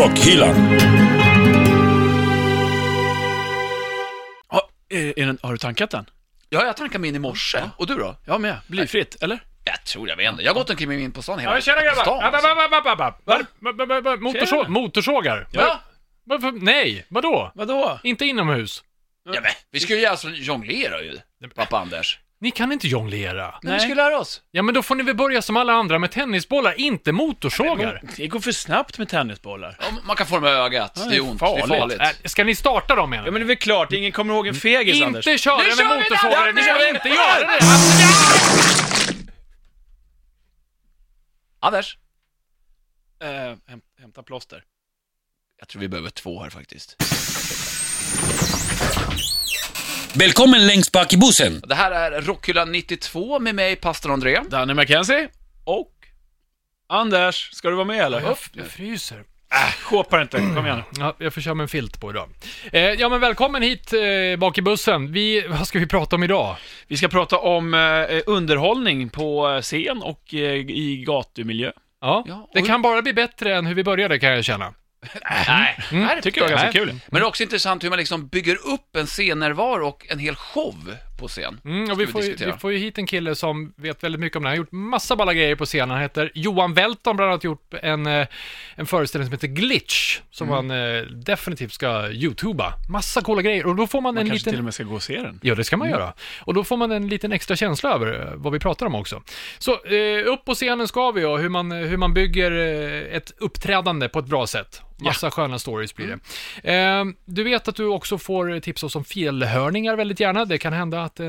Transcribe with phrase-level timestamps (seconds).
[0.00, 0.78] Rockhyllan.
[4.50, 6.06] Ja, är, är den, har du tankat den?
[6.48, 7.60] Ja, jag tankade min i morse.
[7.76, 8.16] Och du då?
[8.26, 8.56] Jag med.
[8.66, 9.38] Blyfritt, eller?
[9.64, 10.42] Jag tror, jag vet inte.
[10.42, 12.02] Jag har gått omkring med min på stan hela Ja, tjena grabbar!
[12.02, 12.48] stan, Ja, alltså.
[12.48, 13.38] va, va, va, va, va.
[13.38, 13.40] Va?
[13.58, 14.68] Va, va, va, va, Motorså- Tjena.
[14.68, 15.46] Motorsågar?
[15.52, 15.80] Ja.
[16.24, 16.52] Varför?
[16.52, 17.52] Nej, vadå?
[17.54, 18.00] Vadå?
[18.02, 18.84] Inte inomhus.
[19.24, 21.18] Ja, men, vi ska ju alltså jonglera ju,
[21.54, 22.18] pappa Anders.
[22.42, 23.54] Ni kan inte jonglera.
[23.62, 24.42] Men vi ska lära oss.
[24.50, 28.02] Ja, men då får ni väl börja som alla andra med tennisbollar, inte motorsågar.
[28.16, 29.76] Det går för snabbt med tennisbollar.
[29.80, 30.92] Ja, man kan få dem i ögat.
[30.96, 31.38] Ja, det det är ont.
[31.40, 31.68] farligt.
[31.68, 32.00] Det är farligt.
[32.00, 33.30] Äh, ska ni starta dem menar Ja, ni?
[33.30, 35.26] men det är väl klart, ingen kommer ihåg en fegis, Anders.
[35.26, 37.60] Inte köra Nu med motorsågar, ni Nu kör ska vi inte göra det!
[41.60, 41.96] Anders,
[43.22, 43.28] Eh,
[43.66, 44.64] häm, hämta plåster.
[45.58, 46.96] jag tror vi behöver två här faktiskt.
[50.14, 51.62] Välkommen längst bak i bussen.
[51.66, 54.40] Det här är Rockhyllan 92 med mig, pastor André.
[54.50, 55.28] Danny McKenzie.
[55.64, 55.92] Och?
[56.88, 58.20] Anders, ska du vara med eller?
[58.20, 59.16] Jag, jag fryser.
[59.52, 60.82] Äh, Sjåpar inte, kom igen.
[60.98, 62.28] Ja, jag får köra med en filt på idag.
[62.72, 65.12] Eh, ja, men välkommen hit eh, bak i bussen.
[65.12, 66.56] Vi, vad ska vi prata om idag?
[66.88, 71.72] Vi ska prata om eh, underhållning på eh, scen och eh, i gatumiljö.
[72.00, 74.74] Ja, Ja, och- det kan bara bli bättre än hur vi började kan jag känna.
[75.48, 76.20] Nej, Mm.
[76.22, 76.72] tycker jag är ganska Nej.
[76.86, 77.00] kul.
[77.06, 80.34] Men det är också intressant hur man liksom bygger upp en scennärvaro och en hel
[80.36, 81.60] show på scen.
[81.64, 84.36] Mm, och vi, får ju, vi får ju hit en kille som vet väldigt mycket
[84.36, 84.56] om det här.
[84.56, 85.90] Han har gjort massa balla grejer på scenen.
[85.90, 88.26] Han heter Johan Welton, bland annat gjort en, eh,
[88.74, 90.66] en föreställning som heter Glitch, som Mm.
[90.66, 92.72] man eh, definitivt ska youtuba.
[92.90, 93.66] Massa coola grejer.
[93.66, 94.52] Och då får man, Man en kanske liten...
[94.52, 95.40] till och med ska gå och se den.
[95.42, 96.12] Ja, det ska man göra.
[96.40, 99.22] Och då får man en liten extra känsla över eh, vad vi pratar om också.
[99.58, 103.32] Så eh, upp på scenen ska vi och hur man, hur man bygger eh, ett
[103.38, 104.82] uppträdande på ett bra sätt.
[105.04, 106.18] Massa sköna stories blir
[106.62, 106.72] det.
[106.72, 110.44] Eh, du vet att du också får tips oss om felhörningar väldigt gärna.
[110.44, 111.26] Det kan hända att eh,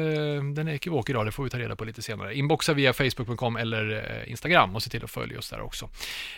[0.55, 2.35] den är ekivok idag, det får vi ta reda på lite senare.
[2.35, 5.89] Inboxa via facebook.com eller eh, Instagram och se till att följa oss där också.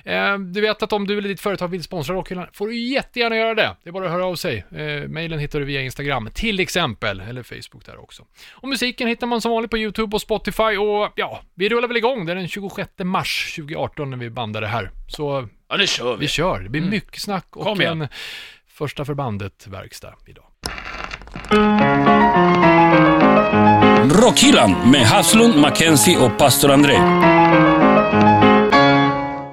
[0.04, 3.36] Eh, du vet att om du eller ditt företag vill sponsra Rockhyllan får du jättegärna
[3.36, 3.76] göra det.
[3.84, 4.66] Det är bara att höra av sig.
[4.72, 8.26] Eh, mailen hittar du via Instagram till exempel, eller Facebook där också.
[8.52, 11.98] Och musiken hittar man som vanligt på YouTube och Spotify och ja, vi rullar väl
[11.98, 12.26] igång.
[12.26, 14.92] Det är den 26 mars 2018 när vi bandar det här.
[15.08, 16.28] Så Ja, nu kör vi vi.
[16.28, 16.60] kör.
[16.60, 18.02] Det blir mycket snack och Kom igen.
[18.02, 18.08] en
[18.74, 20.46] första förbandet-verkstad idag.
[24.22, 26.94] Rockhyllan med Haslund, Mackenzie och pastor André.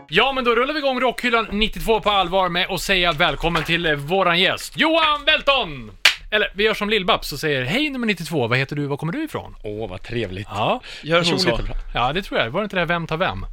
[0.09, 3.87] Ja, men då rullar vi igång Rockhyllan 92 på allvar med att säga välkommen till
[3.87, 5.91] eh, våran gäst, Johan Welton!
[6.31, 9.13] Eller, vi gör som Lill-Babs och säger hej nummer 92, vad heter du, var kommer
[9.13, 9.57] du ifrån?
[9.63, 10.49] Åh, vad trevligt.
[10.51, 11.61] Ja, Gör så.
[11.95, 12.51] ja det tror jag.
[12.51, 13.47] Var det inte det här Vem tar vem?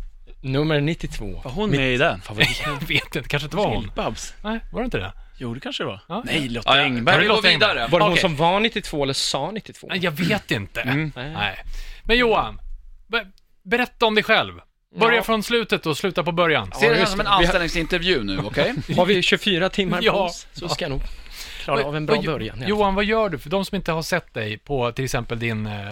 [0.47, 1.41] Nummer 92.
[1.43, 2.21] Var hon med i den?
[2.65, 3.91] Jag vet inte, kanske inte var hon.
[3.95, 4.33] Babs.
[4.43, 5.13] Nej, var det inte det?
[5.37, 6.01] Jo, det kanske det var.
[6.07, 6.23] Ja.
[6.25, 6.83] Nej, Lotta Ja, ja.
[6.83, 7.13] Engberg.
[7.15, 7.87] Kan vi gå vidare?
[7.87, 8.21] Var det hon Okej.
[8.21, 9.87] som var 92 eller sa 92?
[9.89, 10.81] Nej, jag vet inte.
[10.81, 11.11] Mm.
[11.15, 11.55] Nej.
[12.03, 12.59] Men Johan,
[13.07, 13.27] be
[13.63, 14.53] berätta om dig själv.
[14.99, 15.23] Börja Ja.
[15.23, 16.71] från slutet och sluta på början.
[16.75, 18.73] Se det här som en anställningsintervju nu, okej?
[18.97, 20.11] Har vi 24 timmar Ja.
[20.11, 21.01] på oss så ska jag nog
[21.75, 22.63] klara av en bra början.
[22.67, 23.37] Johan, vad gör du?
[23.37, 25.91] För de som inte har sett dig på till exempel din eh,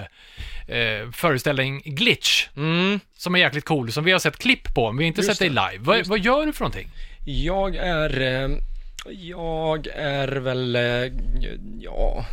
[0.78, 3.00] eh, föreställning Glitch, Mm.
[3.18, 5.30] som är jäkligt cool, som vi har sett klipp på, men vi har inte Just
[5.30, 5.78] sett dig live.
[5.80, 6.90] Vad, Just vad gör du för någonting?
[7.25, 8.22] Jag är...
[8.22, 8.50] Eh,
[9.12, 10.75] jag är väl...
[10.75, 10.81] Eh,
[11.81, 12.25] ja...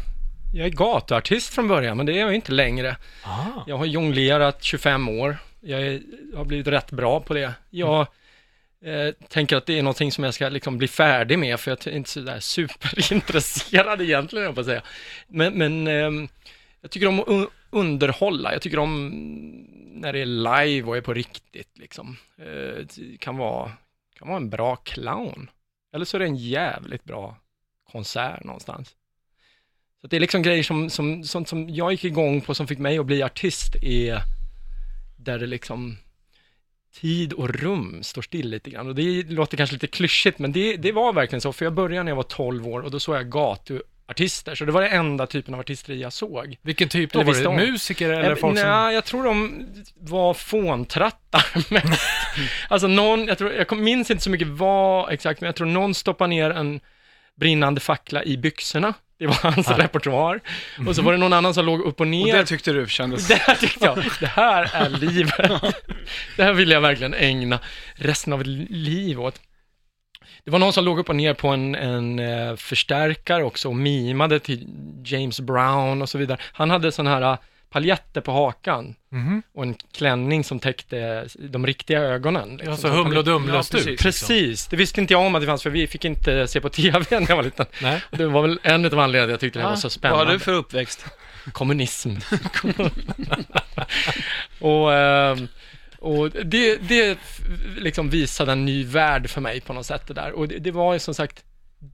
[0.55, 2.97] Jag är gatuartist från början, men det är jag inte längre.
[3.23, 3.63] Ah.
[3.67, 5.37] Jag har jonglerat 25 år.
[5.61, 6.01] Jag är,
[6.37, 7.53] har blivit rätt bra på det.
[7.71, 8.07] Jag
[8.83, 11.87] eh, tänker att det är någonting som jag ska liksom bli färdig med, för jag
[11.87, 14.83] är inte sådär superintresserad egentligen, jag på att säga.
[15.29, 16.29] Men, men ehm,
[16.81, 18.53] jag tycker om att underhålla.
[18.53, 19.09] Jag tycker om
[19.95, 22.17] när det är live och är på riktigt, liksom.
[22.39, 23.73] Eh, det kan vara,
[24.19, 25.51] kan vara en bra clown.
[25.95, 27.37] Eller så är det en jävligt bra
[27.93, 28.97] konsert någonstans.
[30.01, 32.79] Så det är liksom grejer som, som, som, som jag gick igång på som fick
[32.79, 34.19] mig att bli artist är
[35.17, 35.97] där det liksom
[37.01, 38.89] tid och rum står still lite grann.
[38.89, 41.53] Och det låter kanske lite klyschigt, men det, det var verkligen så.
[41.53, 44.55] För jag började när jag var 12 år och då såg jag gatuartister.
[44.55, 46.57] Så det var den enda typen av artister jag såg.
[46.63, 47.21] Vilken typ då?
[47.21, 48.69] Eller Var det musiker eller Jag, folk som...
[48.69, 49.67] nej, jag tror de
[49.97, 52.03] var fåntrattar mest.
[52.69, 55.95] alltså någon, jag, tror, jag minns inte så mycket vad exakt, men jag tror någon
[55.95, 56.81] stoppade ner en
[57.35, 58.95] brinnande fackla i byxorna.
[59.23, 60.41] Det var hans repertoar.
[60.87, 62.37] Och så var det någon annan som låg upp och Och ner.
[62.37, 63.29] det tyckte du kändes...
[63.29, 65.37] Det här tyckte jag, det här är livet.
[66.37, 67.59] Det här vill jag verkligen ägna
[67.95, 69.41] resten av ett liv åt.
[70.45, 73.77] Det var någon som låg upp och ner på en, en eh, förstärkare också och
[73.77, 74.69] mimade till
[75.05, 76.39] James Brown och så vidare.
[76.53, 77.39] Han hade sådana här eh,
[77.73, 79.43] paljetter på hakan Mhm.
[79.55, 82.49] och en klänning som täckte de riktiga ögonen.
[82.51, 82.71] liksom.
[82.71, 83.85] Ja, så Så Humle och palj- Dumle-stuk.
[83.85, 84.03] precis.
[84.03, 86.69] Precis, det visste inte jag om att det fanns för vi fick inte se på
[86.79, 87.67] tv när jag var liten.
[87.83, 88.01] Nej.
[88.11, 90.25] Det var väl en av anledningarna jag tyckte det här var så Vad spännande.
[90.25, 91.05] har du för uppväxt?
[91.53, 92.11] Kommunism.
[94.61, 95.49] och, ehm,
[95.99, 97.19] Och det, det
[97.79, 100.33] liksom visade en ny värld för mig på något sätt det där.
[100.33, 101.45] Och det, det var ju som sagt,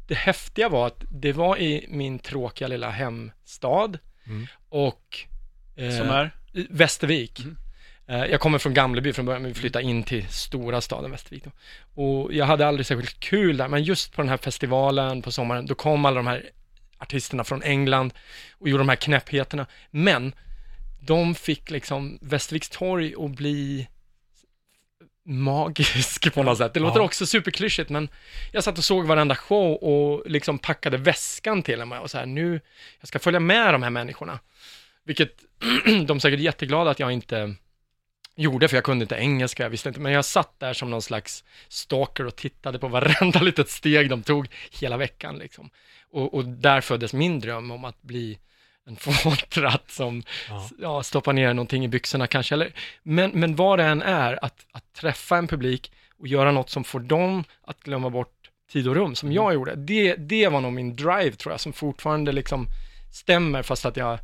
[0.09, 4.47] det häftiga var att det var i min tråkiga lilla hemstad Mm.
[4.69, 5.19] och
[5.99, 6.31] Som är?
[6.53, 7.43] i Västervik.
[8.07, 11.45] Eh, Jag kommer från Gamleby från början, men vi flyttade in till stora staden Västervik.
[11.45, 11.51] Då.
[12.03, 15.67] Och jag hade aldrig särskilt kul där, men just på den här festivalen på sommaren,
[15.67, 16.51] då kom alla de här
[16.99, 18.15] artisterna från England
[18.59, 19.67] och gjorde de här knäppheterna.
[19.91, 20.33] Men
[21.01, 23.89] de fick liksom Västerviks torg att bli
[25.25, 26.75] magisk på något sätt.
[26.75, 27.05] Det låter Ja.
[27.05, 28.09] också superklyschigt, men
[28.53, 32.27] jag satt och såg varenda show och liksom packade väskan till mig och så här,
[32.27, 32.61] nu,
[33.01, 34.39] jag ska följa med de här människorna.
[35.09, 35.45] Vilket
[36.07, 37.55] de säkert är jätteglada att jag inte
[38.37, 41.03] gjorde, för jag kunde inte engelska, jag visste inte, men jag satt där som någon
[41.03, 44.49] slags stalker och tittade på varenda litet steg de tog
[44.81, 45.71] hela veckan liksom.
[46.11, 48.39] Och, och där föddes min dröm om att bli
[48.87, 50.69] en fåntratt som Ja.
[50.79, 51.03] ja.
[51.03, 52.73] stoppar ner någonting i byxorna kanske, eller,
[53.03, 56.85] men, men vad det än är, att, att träffa en publik och göra något som
[56.85, 60.73] får dem att glömma bort tid och rum, som jag gjorde, det, det var nog
[60.73, 62.67] min drive tror jag, som fortfarande liksom
[63.13, 64.19] stämmer, fast att jag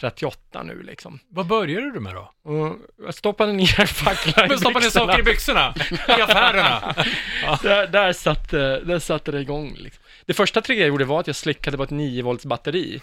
[0.00, 1.18] 38 nu liksom.
[1.28, 2.32] Vad började du med då?
[2.44, 5.06] Och jag stoppade ner facklan i Men stoppa ner byxorna.
[5.06, 5.74] saker i byxorna?
[6.18, 6.94] I affärerna?
[7.62, 9.74] där, där, satte, där satte det igång.
[9.76, 10.04] Liksom.
[10.26, 13.00] Det första tricket jag gjorde var att jag slickade på ett 9 volts batteri.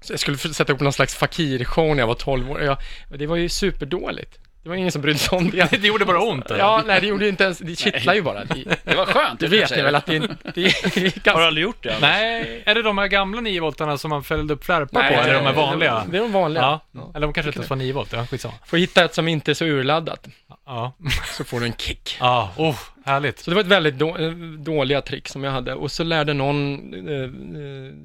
[0.00, 2.62] Så jag skulle sätta upp någon slags fakir-show när jag var 12 år.
[2.62, 2.78] Jag,
[3.18, 4.38] det var ju superdåligt.
[4.66, 5.70] Det var ingen som brydde sig om det.
[5.80, 6.58] Det gjorde bara ont eller?
[6.58, 8.44] Ja, nej, det gjorde inte ens, det kittlar ju bara.
[8.44, 9.40] Det, Det var skönt.
[9.40, 11.32] det vet ni väl att det, det, det är Har du ganska...
[11.32, 11.88] aldrig gjort det?
[11.94, 12.10] Anders?
[12.10, 15.14] Nej, är det de här gamla 9 voltarna som man fällde upp flärpar på?
[15.14, 16.04] Eller de här vanliga?
[16.10, 16.62] Det är de vanliga.
[16.62, 16.80] Ja.
[16.92, 17.10] Ja.
[17.14, 18.54] Eller de kanske inte ens var 9 volt, ja, skitsamma.
[18.66, 20.26] Får hitta ett som inte är så urladdat,
[20.66, 20.92] Ja,
[21.36, 22.16] så får du en kick.
[22.20, 23.38] ja, oh, härligt.
[23.38, 25.74] Så det var ett väldigt då, eh, dåliga trick som jag hade.
[25.74, 27.30] Och så lärde någon eh, eh,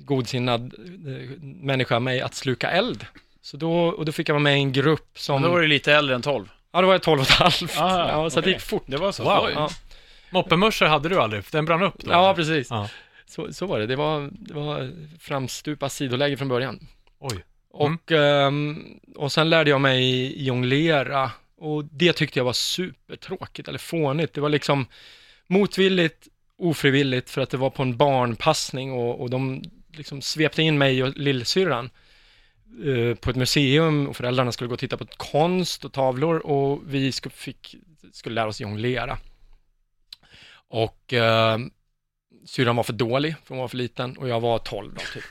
[0.05, 0.73] godsinnad
[1.07, 3.05] eh, människa mig att sluka eld.
[3.41, 5.41] Så då, och då fick jag vara med i en grupp som...
[5.41, 6.49] Men då var du lite äldre än 12.
[6.71, 7.77] Ja, då var jag 12 och ett halvt.
[7.77, 8.83] Ah, ja, så att det gick fort.
[8.85, 9.23] Det var så?
[9.23, 9.49] Wow.
[9.53, 9.69] Ja,
[10.29, 12.11] Moppemörsor hade du aldrig, för den brann upp då?
[12.11, 12.67] ja precis.
[12.69, 12.89] Ja.
[13.25, 13.85] Så, så var det.
[13.85, 16.87] Det var, det var framstupa sidoläge från början.
[17.19, 17.43] Oj.
[17.69, 21.31] Och, ehm, och sen lärde jag mig jonglera.
[21.57, 24.33] Och det tyckte jag var supertråkigt, eller fånigt.
[24.33, 24.85] Det var liksom
[25.47, 26.27] motvilligt,
[26.57, 31.03] ofrivilligt, för att det var på en barnpassning och, och de liksom svepte in mig
[31.03, 31.89] och lillsyrran
[32.85, 36.81] Eh, på ett museum och föräldrarna skulle gå och titta på konst och tavlor och
[36.85, 37.75] vi skulle, fick,
[38.11, 39.17] skulle lära oss jonglera.
[40.67, 41.59] Och eh,
[42.45, 45.23] syrran var för dålig, för hon var för liten och jag var 12 då, typ.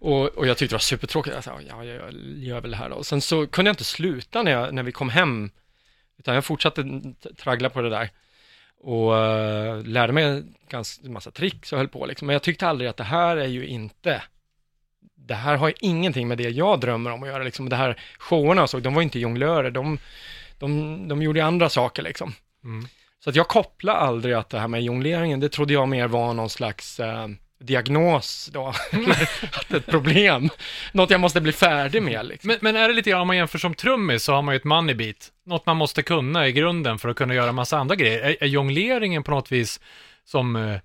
[0.00, 1.34] Och, och jag tyckte det var supertråkigt.
[1.34, 2.96] Jag sa, ja, jag gör väl det här då.
[2.96, 5.50] Och sen så kunde jag inte sluta när, jag, när vi kom hem,
[6.18, 6.84] utan jag fortsatte
[7.36, 8.10] traggla på det där.
[8.80, 12.26] Och uh, lärde mig ganska massa tricks och höll på liksom.
[12.26, 14.22] Men jag tyckte aldrig att det här är ju inte,
[15.28, 17.68] det här har ingenting med det jag drömmer om att göra liksom.
[17.68, 19.98] Det här showerna och så, de var inte jonglörer, de,
[20.58, 22.34] de, de gjorde andra saker liksom.
[22.64, 22.88] Mm.
[23.24, 26.34] Så att jag kopplade aldrig att det här med jongleringen, det trodde jag mer var
[26.34, 27.28] någon slags eh,
[27.60, 28.66] diagnos då,
[29.52, 30.48] att ett problem,
[30.92, 32.48] något jag måste bli färdig med liksom.
[32.48, 34.56] Men, men är det lite grann, om man jämför som trummis så har man ju
[34.56, 35.32] ett money beat.
[35.46, 38.20] Något man måste kunna i grunden för att kunna göra massa andra grejer.
[38.20, 39.80] Är, är jongleringen på något vis
[40.24, 40.76] som eh,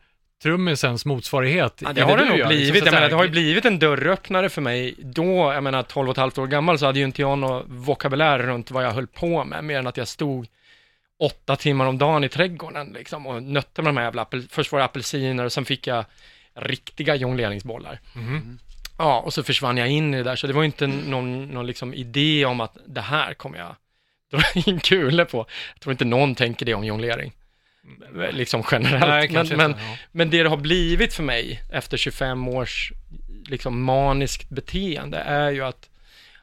[0.44, 1.82] trummisens motsvarighet?
[1.86, 2.48] Ja, det har det du nog gör?
[2.48, 2.74] blivit.
[2.74, 4.96] Liksom Jag menar, det har ju blivit en dörröppnare för mig.
[4.98, 7.64] Då, jag menar 12 och ett halvt år gammal, så hade ju inte jag någon
[7.68, 10.48] vokabulär runt vad jag höll på med, mer än att jag stod
[11.20, 14.28] åtta timmar om dagen i trädgården liksom, och nötte med de här jävla.
[14.50, 16.06] Först var det apelsiner och sen fick jag
[16.56, 18.00] riktiga jongleringsbollar.
[18.16, 18.60] Mhm.
[18.98, 21.46] Ja, och så försvann jag in i det där, så det var ju inte någon,
[21.46, 23.76] någon liksom idé om att det här kommer jag
[24.32, 25.46] dra in kulor på.
[25.74, 27.34] Jag tror inte någon tänker det om jonglering.
[28.32, 29.08] Liksom generellt.
[29.08, 29.84] Nej, men, kanske men, inte.
[29.84, 29.98] Ja.
[30.12, 32.94] men det det har blivit för mig efter 25 års
[33.46, 35.90] liksom maniskt beteende är ju att,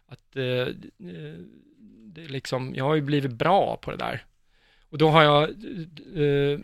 [0.06, 0.74] att eh,
[2.12, 4.24] det liksom, jag har ju blivit bra på det där.
[4.90, 6.58] Och då har jag eh,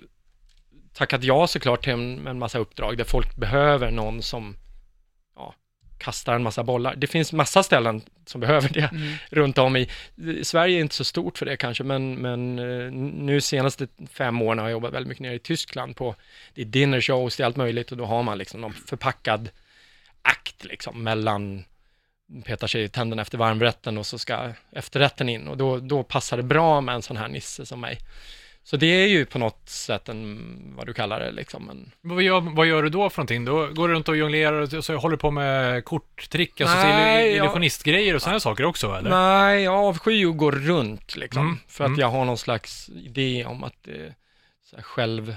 [0.93, 4.57] tackat ja såklart till en, en massa uppdrag där folk behöver någon som
[5.37, 5.55] ja,
[5.99, 6.97] kastar en massa bollar.
[6.97, 8.91] Det finns massa ställen som behöver det
[9.31, 9.89] runt om i.
[10.43, 14.59] Sverige är inte så stort för det kanske, men, men eh, nu senaste fem åren
[14.59, 16.15] har jag jobbat väldigt mycket nere i Tyskland på,
[16.55, 19.51] det är dinner shows, det är allt möjligt och då har man liksom någon förpackad
[20.23, 21.65] akt liksom mellan
[22.45, 26.37] petar sig i tänderna efter varmrätten och så ska efterrätten in och då, då passar
[26.37, 27.99] det bra med en sån här nisse som mig.
[28.67, 32.23] Så det är ju på något sätt en, vad du kallar det liksom, en Vad
[32.23, 33.45] gör, vad gör du då för någonting?
[33.45, 38.15] Då går du runt och jonglerar och så håller på med korttrick, alltså Nej, illusionistgrejer
[38.15, 39.11] och sådana saker också eller?
[39.11, 41.43] Nej, jag avskyr att gå runt liksom.
[41.43, 42.01] Mm, För att mm.
[42.01, 44.15] jag har någon slags idé om att det
[44.71, 45.31] så här, själv...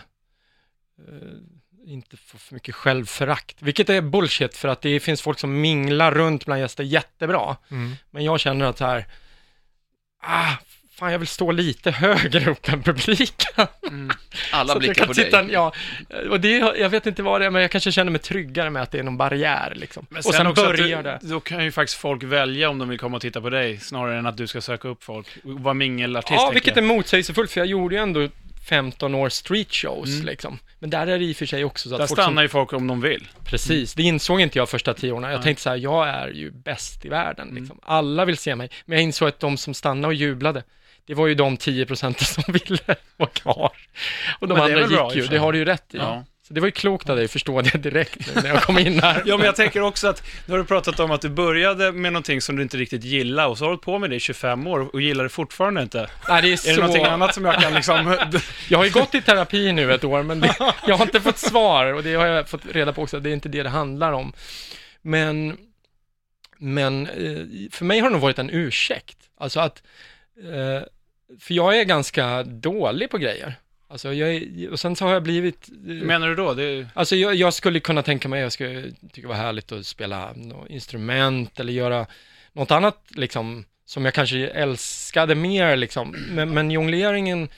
[1.08, 3.62] Eh, inte få för mycket självförakt.
[3.62, 7.58] Vilket är bullshit för att det finns folk som minglar runt bland gäster jättebra.
[7.72, 7.96] Mm.
[8.12, 9.06] Men jag känner att här...
[10.22, 10.56] Ah,
[11.00, 13.52] fan jag vill stå lite högre upp än publiken.
[13.56, 13.68] Alla
[14.52, 15.52] Så att jag blickar kan på titta, dig.
[15.54, 15.74] Ja,
[16.30, 18.82] och det, jag vet inte vad det är, men jag kanske känner mig tryggare med
[18.82, 20.06] att det är någon barriär liksom.
[20.10, 21.20] Men och sen också börjar du, det.
[21.22, 24.18] Då kan ju faktiskt folk välja om de vill komma och titta på dig, snarare
[24.20, 25.28] än att du ska söka upp folk.
[25.44, 28.28] Vara mingelartist, Ja, vilket är motsägelsefullt, för jag gjorde ju ändå
[28.70, 30.26] 15 år street shows Mm.
[30.26, 30.60] liksom.
[30.80, 32.42] Men där är det i och för sig också så att Där folk stannar som,
[32.44, 33.28] ju folk om de vill.
[33.46, 35.24] Precis, det insåg inte jag första tio åren.
[35.24, 35.44] Jag Nej.
[35.44, 37.62] tänkte så här, jag är ju bäst i världen Mm.
[37.64, 37.80] liksom.
[37.84, 38.70] Alla vill se mig.
[38.86, 40.64] Men jag insåg att de som stannade och jublade,
[41.10, 43.72] det var ju de 10 procenten som ville vara kvar.
[44.40, 45.98] Och de Men andra bra gick ju, det har du ju rätt i.
[45.98, 46.24] Ja.
[46.48, 48.78] Så det var ju klokt av dig att förstå det direkt nu när jag kom
[48.80, 49.24] in här.
[49.26, 52.14] Ja, men jag tänker också att, nu har du pratat om att du började med
[52.14, 54.20] någonting som du inte riktigt gillar och så har du hållit på med det i
[54.20, 56.08] 25 år och gillar det fortfarande inte.
[56.30, 56.70] Nej, det är, Är så...
[56.70, 58.18] det någonting annat som jag kan liksom...
[58.70, 60.56] Jag har ju gått i terapi nu ett år, men det,
[60.88, 63.34] jag har inte fått svar och det har jag fått reda på också, det är
[63.34, 64.34] inte det det handlar om.
[65.02, 65.58] Men,
[66.58, 69.18] men eh, för mig har det nog varit en ursäkt.
[69.38, 69.84] Alltså att,
[70.44, 70.84] eh,
[71.40, 73.56] för jag är ganska dålig på grejer.
[73.88, 75.70] Alltså jag är, och sen så har jag blivit...
[75.86, 76.54] Hur menar du då?
[76.54, 76.88] Det.
[76.94, 80.34] Alltså jag, jag skulle kunna tänka mig, jag skulle tycka det var härligt att spela
[80.36, 82.06] något instrument eller göra
[82.54, 86.16] något annat liksom, som jag kanske älskade mer liksom.
[86.30, 87.50] Men, men jongleringen,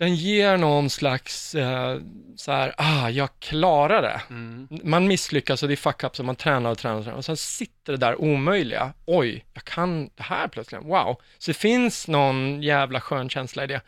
[0.00, 2.00] den ger någon slags, eh,
[2.36, 4.22] så här, ah, jag klarar det.
[4.30, 4.68] Mm.
[4.84, 7.36] Man misslyckas och det är fuck-up så man tränar och tränar och tränar och sen
[7.36, 8.92] sitter det där omöjliga.
[9.06, 10.82] Oj, jag kan det här plötsligt.
[10.82, 11.20] Wow.
[11.38, 13.80] Så det finns någon jävla skön känsla i det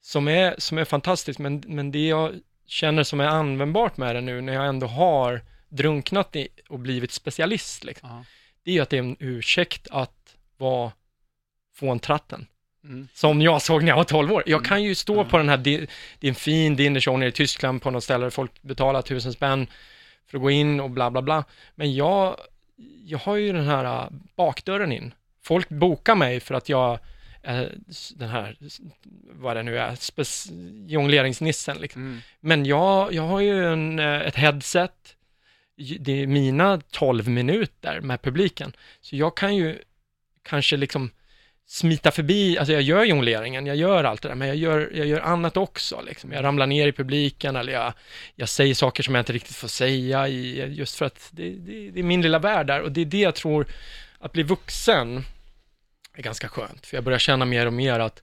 [0.00, 2.34] som är, som är fantastiskt, men, men det jag
[2.66, 7.12] känner som är användbart med det nu när jag ändå har drunknat i och blivit
[7.12, 8.24] specialist, liksom, Ja.
[8.64, 10.92] det är ju att det är en ursäkt att vara
[11.74, 12.46] få en tratten.
[12.84, 13.08] Mm.
[13.14, 14.42] Som jag såg när jag var 12 år.
[14.46, 15.88] Jag kan ju stå på den här, det är
[16.20, 19.66] en fin dinnershow nere i Tyskland på något ställe där folk betalar tusen spänn
[20.30, 21.44] för att gå in och bla bla bla.
[21.74, 22.36] Men jag,
[23.04, 25.14] jag har ju den här äh, bakdörren in.
[25.42, 26.98] Folk bokar mig för att jag
[27.42, 27.74] är
[28.14, 28.56] den här,
[29.32, 29.96] vad det nu är,
[30.86, 32.02] jongleringsnissen liksom.
[32.02, 32.20] Mm.
[32.40, 35.16] Men jag, jag har ju en, eh, ett headset,
[36.00, 39.78] det är mina 12 minuter med publiken, så jag kan ju
[40.42, 41.10] kanske liksom
[41.70, 45.06] smita förbi, alltså jag gör jongleringen, jag gör allt det där, men jag gör, jag
[45.06, 46.02] gör annat också.
[46.02, 46.32] Liksom.
[46.32, 47.92] Jag ramlar ner i publiken eller jag,
[48.34, 51.90] jag säger saker som jag inte riktigt får säga, i, just för att det, det,
[51.90, 53.66] det är min lilla värld där och det är det jag tror,
[54.18, 55.24] att bli vuxen
[56.14, 58.22] är ganska skönt, för jag börjar känna mer och mer att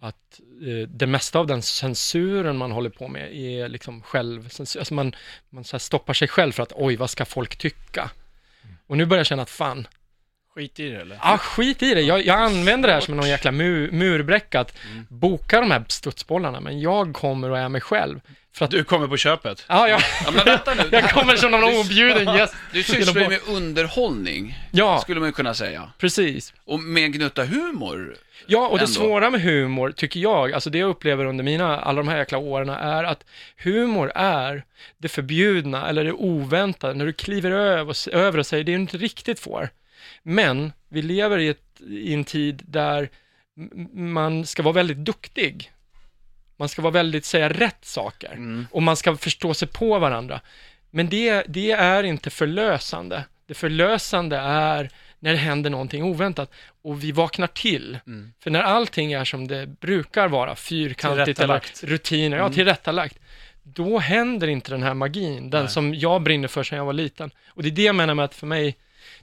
[0.00, 4.80] att eh, det mesta av den censuren man håller på med är liksom självcensur.
[4.80, 5.14] Alltså man,
[5.48, 8.10] man stoppar sig själv för att oj, vad ska folk tycka?
[8.86, 9.86] Och nu börjar jag känna att fan,
[10.56, 11.18] Skit i det eller?
[11.20, 12.00] ah, skit i det.
[12.00, 14.76] Jag, jag använder det här som någon jäkla mu, murbräcka, att
[15.08, 18.20] boka de här studsbollarna, men jag kommer och är mig själv.
[18.54, 19.64] För att, Du kommer på köpet.
[19.68, 20.82] ja, jag, Ja, men vänta nu.
[20.92, 22.54] jag kommer som någon objuden gäst.
[22.72, 25.90] Du sysslar ju med underhållning, Ja, skulle man ju kunna säga.
[25.98, 26.54] precis.
[26.64, 28.16] Och med en gnutta humor.
[28.46, 28.92] Ja, och det Ändå.
[28.94, 32.38] svåra med humor, tycker jag, alltså det jag upplever under mina, alla de här jäkla
[32.38, 33.24] åren, är att
[33.56, 34.64] humor är
[34.98, 38.96] det förbjudna eller det oväntade, när du kliver över, över och säger det du inte
[38.98, 39.68] riktigt får.
[40.26, 43.08] Men vi lever i, ett, i en tid där
[43.92, 45.72] man ska vara väldigt duktig.
[46.56, 48.32] Man ska vara väldigt, säga rätt saker.
[48.32, 48.66] Mm.
[48.70, 50.40] Och man ska förstå sig på varandra.
[50.90, 53.24] Men det, det är inte förlösande.
[53.46, 56.50] Det förlösande är när det händer någonting oväntat
[56.82, 57.98] och vi vaknar till.
[58.06, 58.32] Mm.
[58.40, 62.54] För när allting är som det brukar vara, fyrkantigt eller rutiner, ja, Mm.
[62.54, 63.18] tillrättalagt,
[63.62, 65.72] då händer inte den här magin, den Nej.
[65.72, 67.30] som jag brinner för sedan jag var liten.
[67.48, 68.76] Och det är det jag menar med att för mig,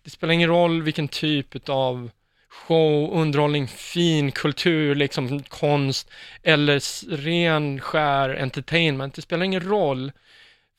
[0.03, 2.09] det spelar ingen roll vilken typ av
[2.53, 6.09] show, underhållning, fin kultur, liksom konst
[6.43, 9.13] eller ren skär entertainment.
[9.13, 10.11] Det spelar ingen roll,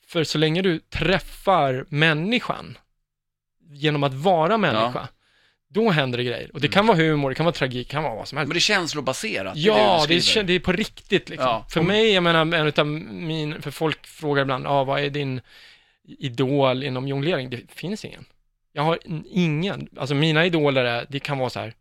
[0.07, 2.77] för så länge du träffar människan
[3.71, 5.07] genom att vara människa,
[5.67, 6.51] då händer det grejer.
[6.53, 8.47] Och det kan vara humor, det kan vara tragik, det kan vara vad som helst.
[8.47, 9.57] Men det är känslobaserat.
[9.57, 11.47] Ja, det det är, det är på riktigt liksom.
[11.47, 11.65] Ja.
[11.69, 15.41] För mig, jag menar, en utav min, för folk frågar ibland, ah, vad är din
[16.03, 17.49] idol inom jonglering?
[17.49, 18.25] Det finns ingen.
[18.75, 21.73] Jag har ingen, alltså mina idoler är, det kan vara så här,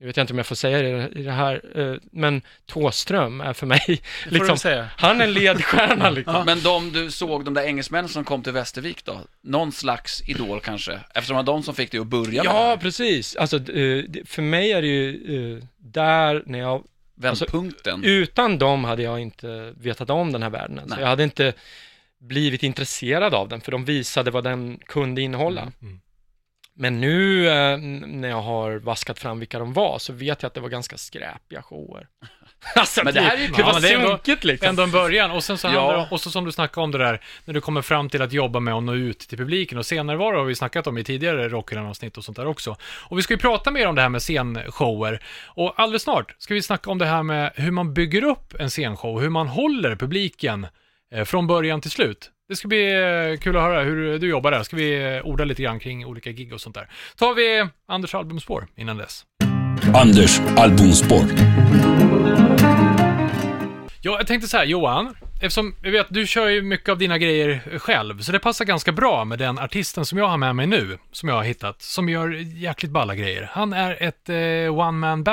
[0.00, 3.52] jag vet inte om jag får säga det i det här, eh, men Tåström är
[3.52, 6.46] för mig, liksom, han är en ledstjärna liksom.
[6.46, 9.20] Men de du såg, de där engelsmännen som kom till Västervik då?
[9.42, 11.00] Någon slags idol kanske?
[11.14, 13.36] Eftersom det var de som fick dig att börja med Ja, precis.
[13.36, 18.04] Alltså, eh, för mig är det ju eh, där när jag Vändpunkten.
[18.04, 20.88] Utan dem hade jag inte vetat om den här världen.
[20.88, 21.52] Så jag hade inte
[22.20, 25.72] blivit intresserad av den, för de visade vad den kunde innehålla.
[25.82, 26.00] Mm.
[26.80, 30.54] Men nu eh, när jag har vaskat fram vilka de var, så vet jag att
[30.54, 32.06] det var ganska skräpiga shower.
[32.74, 34.68] Alltså, Men det här är ju det var det sunkigt liksom.
[34.68, 35.30] Ändå en början.
[35.30, 35.70] Och sen så Ja.
[35.70, 38.22] handlar det, och så som du snackade om det där, när du kommer fram till
[38.22, 39.78] att jobba med att nå ut till publiken.
[39.78, 42.76] Och scenärvaro har vi snackat om i tidigare Rockhyllan-avsnitt och sånt där också.
[42.82, 45.22] Och vi ska ju prata mer om det här med scenshower.
[45.46, 48.70] Och alldeles snart ska vi snacka om det här med hur man bygger upp en
[48.70, 50.66] scenshow, hur man håller publiken
[51.14, 52.30] eh, från början till slut.
[52.48, 54.62] Det ska bli eh, kul att höra hur du jobbar där.
[54.62, 56.88] Ska vi eh, orda lite grann kring olika gig och sånt där.
[57.16, 59.24] tar vi Anders albumspår innan dess.
[59.94, 61.24] Anders albumspår.
[64.00, 67.18] Ja, jag tänkte så här, Johan, eftersom jag vet du kör ju mycket av dina
[67.18, 70.66] grejer själv, så det passar ganska bra med den artisten som jag har med mig
[70.66, 73.50] nu, som jag har hittat, som gör jäkligt balla grejer.
[73.52, 75.24] Han är ett eh, one-man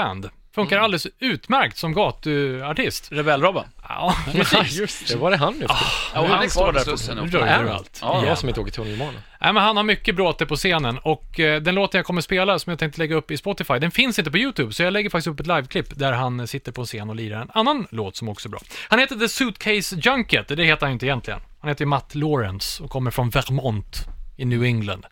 [0.55, 3.11] Funkar alldeles utmärkt som gatuartist.
[3.11, 3.65] Rebell-Robban.
[3.89, 4.77] Ja, Ja, precis.
[4.79, 5.15] just det.
[5.17, 5.65] Var det han nu?
[6.13, 7.75] Ja, och han är kvar där på Slussen Nu rör Är du han?
[7.77, 7.99] allt.
[8.01, 9.11] Ja, jag som inte åker tunnelbana.
[9.41, 12.59] Nej, men han har mycket bråte på scenen och eh, den låten jag kommer spela,
[12.59, 15.09] som jag tänkte lägga upp i Spotify, den finns inte på YouTube, så jag lägger
[15.09, 18.15] faktiskt upp ett liveklipp där han sitter på en scen och lirar en annan låt
[18.15, 18.59] som också är bra.
[18.89, 21.39] Han heter The Suitcase Junket, det heter han inte egentligen.
[21.59, 24.05] Han heter Matt Lawrence och kommer från Vermont
[24.37, 25.05] i New England.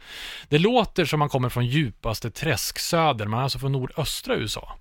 [0.50, 4.78] Det låter som han kommer från djupaste träsksöder, men alltså från nordöstra USA.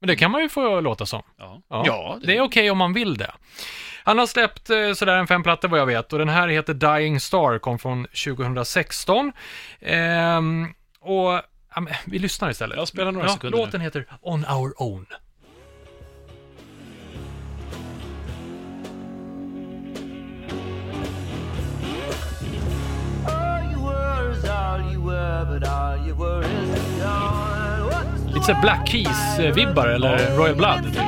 [0.00, 1.22] Men det kan man ju få låta som.
[1.38, 1.62] Ja.
[1.68, 3.30] Ja, Ja, det är okej om man vill det.
[4.04, 6.74] Han har släppt eh, sådär en fem plattor vad jag vet och den här heter
[6.74, 9.32] Dying Star, kom från 2016.
[9.80, 11.42] Ehm, och
[11.74, 12.76] ja, men, vi lyssnar istället.
[12.76, 13.64] Jag spelar några ja, sekunder nu.
[13.64, 15.06] Låten heter On Our Own.
[23.28, 26.79] All you were but all you were is
[28.34, 30.82] Lite så Black Keys-vibbar eller Royal Blood.
[30.94, 31.02] Typ.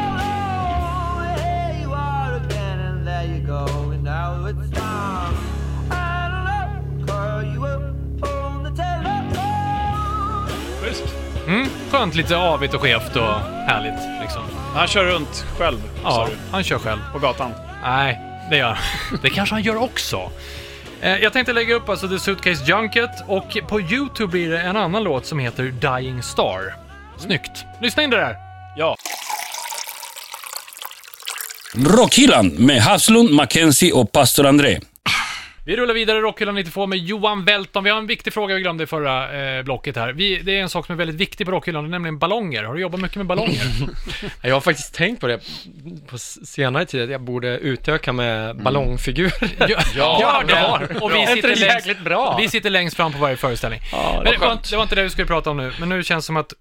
[11.46, 13.34] Mm, skönt, lite avigt och skevt och
[13.66, 14.42] härligt liksom.
[14.74, 17.00] Han kör runt själv, Ja, du, han kör själv.
[17.12, 17.52] på gatan.
[17.82, 19.18] Nej, det gör han.
[19.22, 20.30] Det kanske han gör också.
[21.00, 24.76] Eh, Jag tänkte lägga upp alltså The Suitcase Junket och på YouTube blir det en
[24.76, 26.60] annan låt som heter Dying Star.
[27.18, 27.64] Snyggt.
[27.80, 28.36] Lyssna in det där.
[28.76, 28.96] Ja.
[31.74, 34.78] Rockhyllan med Haslund, Mackenzie och pastor André.
[35.64, 37.84] Vi rullar vidare i Rockhyllan 92 med Johan Welton.
[37.84, 40.12] Vi har en viktig fråga vi glömde i förra eh, blocket här.
[40.12, 42.64] Vi, det är en sak som är väldigt viktig på Rockhyllan, nämligen ballonger.
[42.64, 43.62] Har du jobbat mycket med ballonger?
[44.42, 45.40] Jag har faktiskt tänkt på det
[46.06, 49.32] på senare tid, att jag borde utöka med ballongfigurer.
[49.68, 51.02] ja, Ja, det har.
[51.02, 52.36] Och vi sitter, det längst, bra?
[52.40, 53.80] vi sitter längst fram på varje föreställning.
[53.92, 55.88] Ja, Men det, var, inte- det var inte det vi skulle prata om nu, men
[55.88, 56.52] nu känns det som att,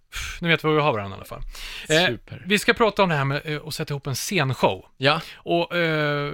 [0.41, 1.41] nu vet vi var vi har varandra i alla fall.
[1.89, 4.85] Eh, vi ska prata om det här med eh, att sätta ihop en scenshow.
[4.97, 6.31] Ja, Och eh,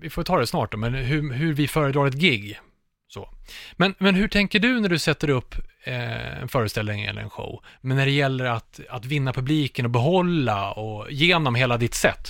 [0.00, 2.60] vi får ta det snart då, men hur, hur vi föredrar ett gig.
[3.08, 3.28] Så.
[3.76, 7.64] Men, men hur tänker du när du sätter upp eh, en föreställning eller en show?
[7.80, 12.28] Men när det gäller att, att vinna publiken och behålla och genom hela ditt sätt?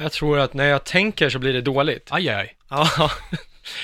[0.00, 2.08] jag tror att när jag tänker så blir det dåligt.
[2.10, 2.56] Aj, aj.
[2.70, 2.88] Ja,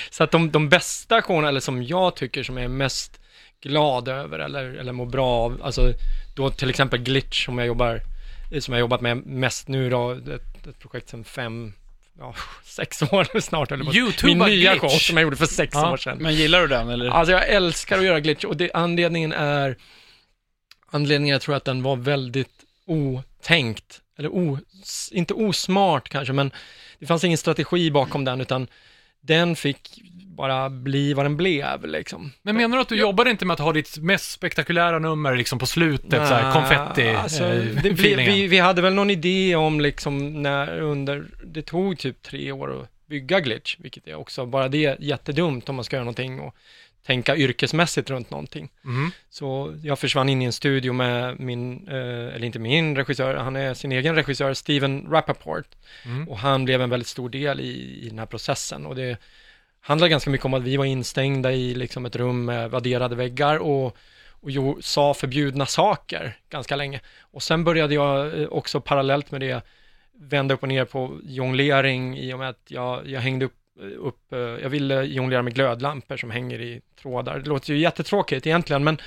[0.09, 3.19] så att de, de bästa showerna, eller som jag tycker som är mest
[3.61, 5.93] glad över eller, eller mår bra av, alltså
[6.35, 8.01] då till exempel Glitch som jag jobbar,
[8.59, 11.73] som jag jobbat med mest nu då, ett, ett projekt sedan fem,
[12.19, 14.81] ja, sex år snart eller YouTuba Min nya Glitch.
[14.81, 16.17] show som jag gjorde för sex Ja, år sedan.
[16.17, 17.09] Men gillar du den, eller?
[17.09, 19.75] Alltså jag älskar att göra glitch och det, anledningen är,
[20.91, 24.59] anledningen jag tror att den var väldigt otänkt, eller o,
[25.11, 26.51] inte osmart kanske, men
[26.99, 28.67] det fanns ingen strategi bakom den, utan
[29.21, 30.01] den fick
[30.39, 32.31] bara bli vad den blev liksom.
[32.41, 35.59] Men menar du att du jobbade inte med att ha ditt mest spektakulära nummer liksom
[35.59, 39.55] på slutet, så här, konfetti alltså, eh, det, vi, vi, vi hade väl någon idé
[39.55, 44.45] om liksom när under, det tog typ tre år att bygga glitch, vilket är också,
[44.45, 46.55] bara det jättedumt om man ska göra någonting och
[47.05, 48.69] tänka yrkesmässigt runt någonting.
[48.81, 49.11] Mhm.
[49.29, 53.55] Så jag försvann in i en studio med min, eh, eller inte min regissör, han
[53.55, 55.67] är sin egen regissör, Steven Rappaport.
[56.05, 56.29] Mm.
[56.29, 58.85] Och han blev en väldigt stor del i, i den här processen.
[58.85, 59.17] Och det
[59.81, 63.57] handlar ganska mycket om att vi var instängda i liksom ett rum med vadderade väggar
[63.57, 63.97] och,
[64.29, 66.99] och jo, sa förbjudna saker ganska länge.
[67.21, 69.61] Och sen började jag eh, också parallellt med det
[70.21, 73.55] vända upp och ner på jonglering i och med att jag, jag hängde upp,
[73.97, 77.39] upp, eh, jag ville jonglera med glödlampor som hänger i trådar.
[77.39, 78.97] Det låter ju jättetråkigt egentligen, men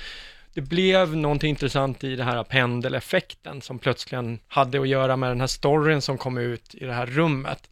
[0.53, 5.39] det blev någonting intressant i det här pendeleffekten som plötsligen hade att göra med den
[5.39, 7.69] här storyn som kom ut i det här rummet.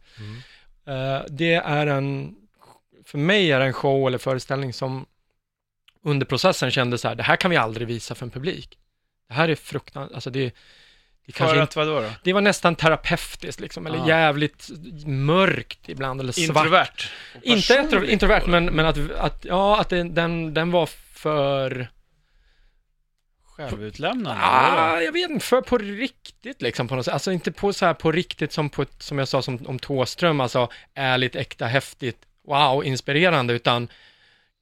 [0.86, 2.36] Eh, det är en,
[3.12, 5.06] för mig är det en show eller föreställning som
[6.04, 8.78] under processen kände så här, det här kan vi aldrig visa för en publik.
[9.28, 10.54] Det här är fruktansvärt, alltså det,
[11.26, 12.10] det För inte, att vadå då?
[12.22, 14.08] det var nästan terapeutiskt liksom, eller Ah.
[14.08, 14.68] jävligt
[15.06, 16.56] mörkt ibland, eller svart.
[16.56, 17.10] Introvert.
[17.42, 21.88] Inte intro, introvert, men, men att, att, ja, att det, den, den var för
[23.44, 24.40] Självutlämnande?
[24.44, 27.14] Ah, jag vet inte, för på riktigt liksom på något sätt.
[27.14, 30.40] Alltså inte på så här på riktigt som på som jag sa som, om Thåström,
[30.40, 33.88] alltså ärligt, äkta, häftigt, wow, inspirerande, utan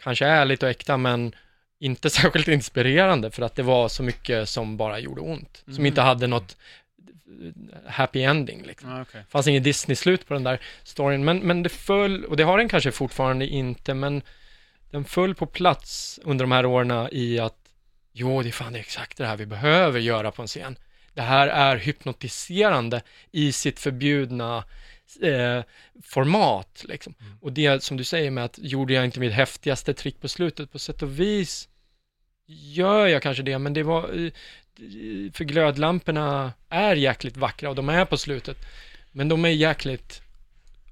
[0.03, 1.35] kanske ärligt och äkta, men
[1.79, 5.64] inte särskilt inspirerande för att det var så mycket som bara gjorde ont.
[5.75, 6.57] Som inte hade något
[7.43, 9.01] eh, happy ending liksom.
[9.01, 9.21] Okej.
[9.27, 12.59] Det fanns inget Disney-slut på den där storyn, men, men det föll, och det har
[12.59, 14.23] den kanske fortfarande inte, men
[14.90, 17.57] den föll på plats under de här åren i att
[18.12, 20.77] jo, det är fan det är exakt det här vi behöver göra på en scen.
[21.14, 24.64] Det här är hypnotiserande i sitt förbjudna
[25.16, 25.62] eh,
[26.03, 26.85] format.
[26.88, 27.14] Liksom.
[27.40, 30.73] Och det som du säger med att gjorde jag inte mitt häftigaste trick på slutet,
[30.73, 31.68] på sätt och vis
[32.46, 34.33] gör jag kanske det, men det var, eh,
[35.33, 38.57] för glödlamporna är jäkligt vackra och de är på slutet.
[39.12, 40.23] Men de är jäkligt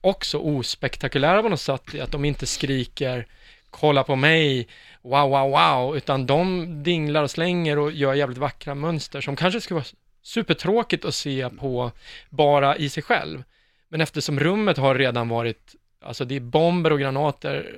[0.01, 3.27] också ospektakulära på något sätt, att de inte skriker
[3.71, 4.69] kolla på mig,
[5.03, 9.61] wow, wow, wow, utan de dinglar och slänger och gör jävligt vackra mönster som kanske
[9.61, 9.87] skulle vara
[10.23, 11.91] supertråkigt att se på
[12.31, 13.45] bara i sig själv.
[13.91, 17.75] Men eftersom rummet har redan varit, alltså det är bomber och granater,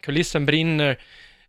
[0.00, 0.98] kulissen brinner,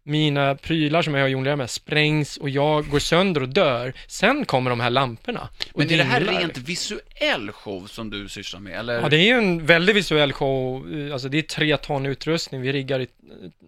[0.03, 3.93] mina prylar som jag jonglerar med sprängs och jag går sönder och dör.
[4.07, 5.49] Sen kommer de här lamporna.
[5.75, 6.39] Men är det här dinglar.
[6.39, 9.01] rent visuell show som du sysslar med, eller?
[9.01, 10.87] Ja, det är ju en väldigt visuell show.
[11.13, 12.61] Alltså det är tre ton utrustning.
[12.61, 13.07] Vi riggar i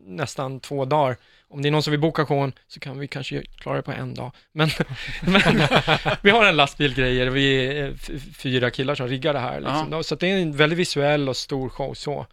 [0.06, 1.18] nästan två dagar.
[1.50, 3.92] Om det är någon som vill boka showen så kan vi kanske klara det på
[3.92, 4.32] en dag.
[4.52, 4.70] Men,
[5.22, 5.62] men
[6.22, 7.28] vi har en lastbil grejer.
[7.28, 7.94] Vi är
[8.34, 9.60] fyra killar som riggar det här.
[9.60, 10.04] Liksom.
[10.04, 12.26] Så att det är en väldigt visuell och stor show så.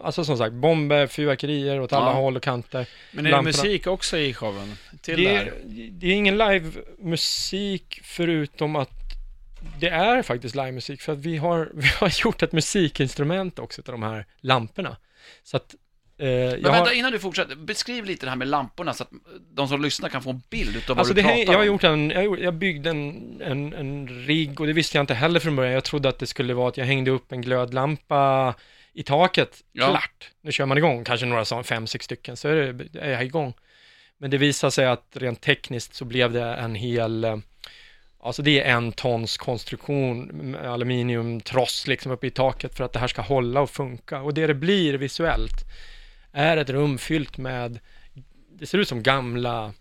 [0.00, 2.12] Alltså som sagt, bomber, fyrverkerier åt alla Ja.
[2.12, 2.86] håll och kanter.
[3.12, 3.48] Men är det Lamporna.
[3.48, 4.74] musik också i showen?
[5.02, 5.52] Till det, är,
[5.90, 8.90] det är ingen livemusik förutom att
[9.80, 13.92] det är faktiskt livemusik för att vi har, vi har gjort ett musikinstrument också till
[13.92, 14.96] de här lamporna.
[15.42, 15.74] Så att
[16.22, 19.10] eh, Men har, vänta, innan du fortsätter, beskriv lite det här med lamporna så att
[19.54, 21.60] de som lyssnar kan få en bild utav alltså vad du pratar häng- jag har
[21.60, 21.66] om.
[21.66, 25.40] gjort en, jag, jag byggde en, en, en rigg och det visste jag inte heller
[25.40, 25.74] från början.
[25.74, 28.54] Jag trodde att det skulle vara att jag hängde upp en glödlampa
[28.92, 29.60] i taket.
[29.72, 29.88] Ja.
[29.88, 33.10] Klart, nu kör man igång, kanske några sa fem, sex stycken, så är, det, är
[33.10, 33.54] jag igång.
[34.18, 37.36] Men det visade sig att rent tekniskt så blev det en hel, eh,
[38.22, 43.08] alltså det är en tons konstruktion, aluminiumtross liksom uppe i taket för att det här
[43.08, 44.20] ska hålla och funka.
[44.20, 45.64] Och det det blir visuellt
[46.32, 47.78] är ett rum fyllt med,
[48.58, 49.72] det ser ut som gamla,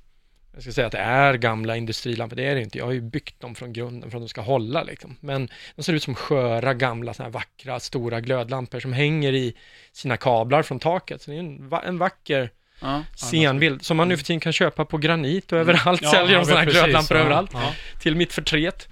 [0.54, 2.78] jag ska säga att det är gamla industrilampor, det är det inte.
[2.78, 5.18] Jag har ju byggt dem från grunden för att de ska hålla liksom.
[5.20, 9.54] Men de ser ut som sköra, gamla, såna här vackra, stora glödlampor som hänger i
[9.92, 11.22] sina kablar från taket.
[11.22, 12.50] Så det är en, va- en vacker
[12.84, 13.04] Ja.
[13.16, 16.46] scenbild som man nu för tiden kan köpa på Granit och överallt Ja, säljer de
[16.46, 17.24] sådana här precis, glödlampor ja.
[17.24, 17.50] överallt.
[17.54, 17.74] Ja.
[18.00, 18.88] Till mitt förtret.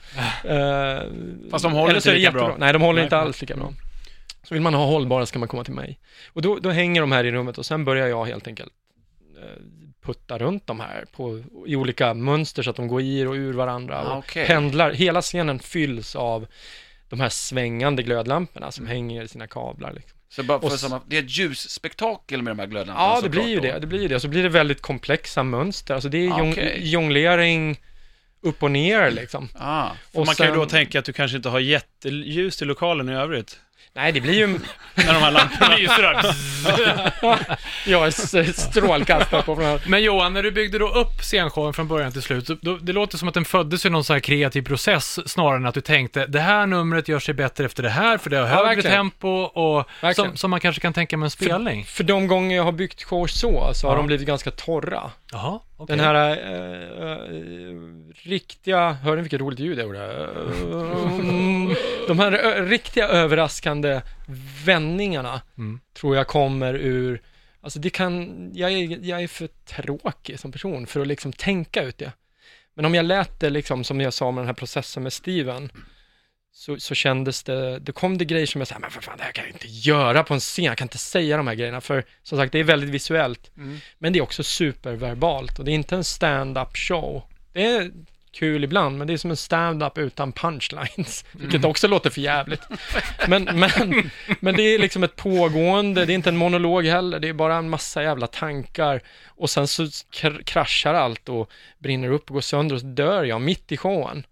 [1.51, 2.55] Fast de håller inte lika bra.
[2.59, 3.03] Nej, de håller Nej.
[3.03, 3.73] inte alls lika bra.
[4.49, 5.99] Så vill man ha hållbara ska man komma till mig.
[6.33, 8.71] Och då, då hänger de här i rummet och sen börjar jag helt enkelt
[9.43, 9.62] eh,
[10.01, 13.53] putta runt de här på, i olika mönster så att de går i och ur
[13.53, 14.47] varandra och Ah, okej.
[14.47, 14.91] pendlar.
[14.91, 16.47] Hela scenen fylls av
[17.09, 18.71] de här svängande glödlamporna Mm.
[18.71, 19.93] som hänger i sina kablar.
[19.93, 20.17] Liksom.
[20.29, 23.29] Så bara för Och samma, det är ett ljusspektakel med de här glödlamporna Ja, det
[23.29, 23.62] blir ju då.
[23.62, 23.79] det.
[23.79, 24.15] Det blir ju det.
[24.15, 25.93] Och så blir det väldigt komplexa mönster.
[25.93, 26.79] Alltså det är Ah, okej.
[26.83, 27.79] jonglering
[28.41, 29.49] upp och ner liksom.
[29.55, 33.09] Ah, Och man kan ju då tänka att du kanske inte har jätteljus i lokalen
[33.09, 33.59] i övrigt.
[33.95, 34.47] Nej, det blir ju...
[34.95, 36.35] När de här lamporna Lyser där.
[37.85, 39.81] jag är s- strålkastare på den här.
[39.87, 43.17] Men Johan, när du byggde då upp scenshowen från början till slut, då, det låter
[43.17, 46.25] som att den föddes i någon sån här kreativ process snarare än att du tänkte
[46.25, 48.91] det här numret gör sig bättre efter det här, för det har högre verkligen.
[48.97, 51.85] tempo och som, som man kanske kan tänka med en spelning.
[51.85, 53.97] För de gånger jag har byggt shows så, så har Ja.
[53.97, 55.11] de blivit ganska torra.
[55.31, 55.97] Jaha, okej.
[55.97, 57.75] Den här eh, eh,
[58.15, 60.29] riktiga, hör ni vilket roligt ljud jag gjorde?
[62.07, 64.01] De här ö, riktiga överraskande
[64.65, 65.79] vändningarna Mm.
[65.93, 67.21] tror jag kommer ur,
[67.61, 71.83] alltså det kan, jag är, jag är för tråkig som person för att liksom tänka
[71.83, 72.11] ut det.
[72.73, 75.71] Men om jag lät det liksom, som jag sa med den här processen med Steven,
[76.51, 79.23] så, så kändes det, då kom det grejer som jag sa, men för fan det
[79.23, 81.81] här kan jag inte göra på en scen, jag kan inte säga de här grejerna,
[81.81, 83.51] för som sagt det är väldigt visuellt,
[83.97, 87.23] men det är också superverbalt och det är inte en stand-up show.
[87.53, 87.91] Det är
[88.31, 92.62] kul ibland, men det är som en stand-up utan punchlines, vilket också låter för jävligt.
[93.27, 94.09] Men, men,
[94.39, 97.55] men det är liksom ett pågående, det är inte en monolog heller, det är bara
[97.55, 102.41] en massa jävla tankar och sen så kr- kraschar allt och brinner upp och går
[102.41, 104.23] sönder och så dör jag mitt i showen.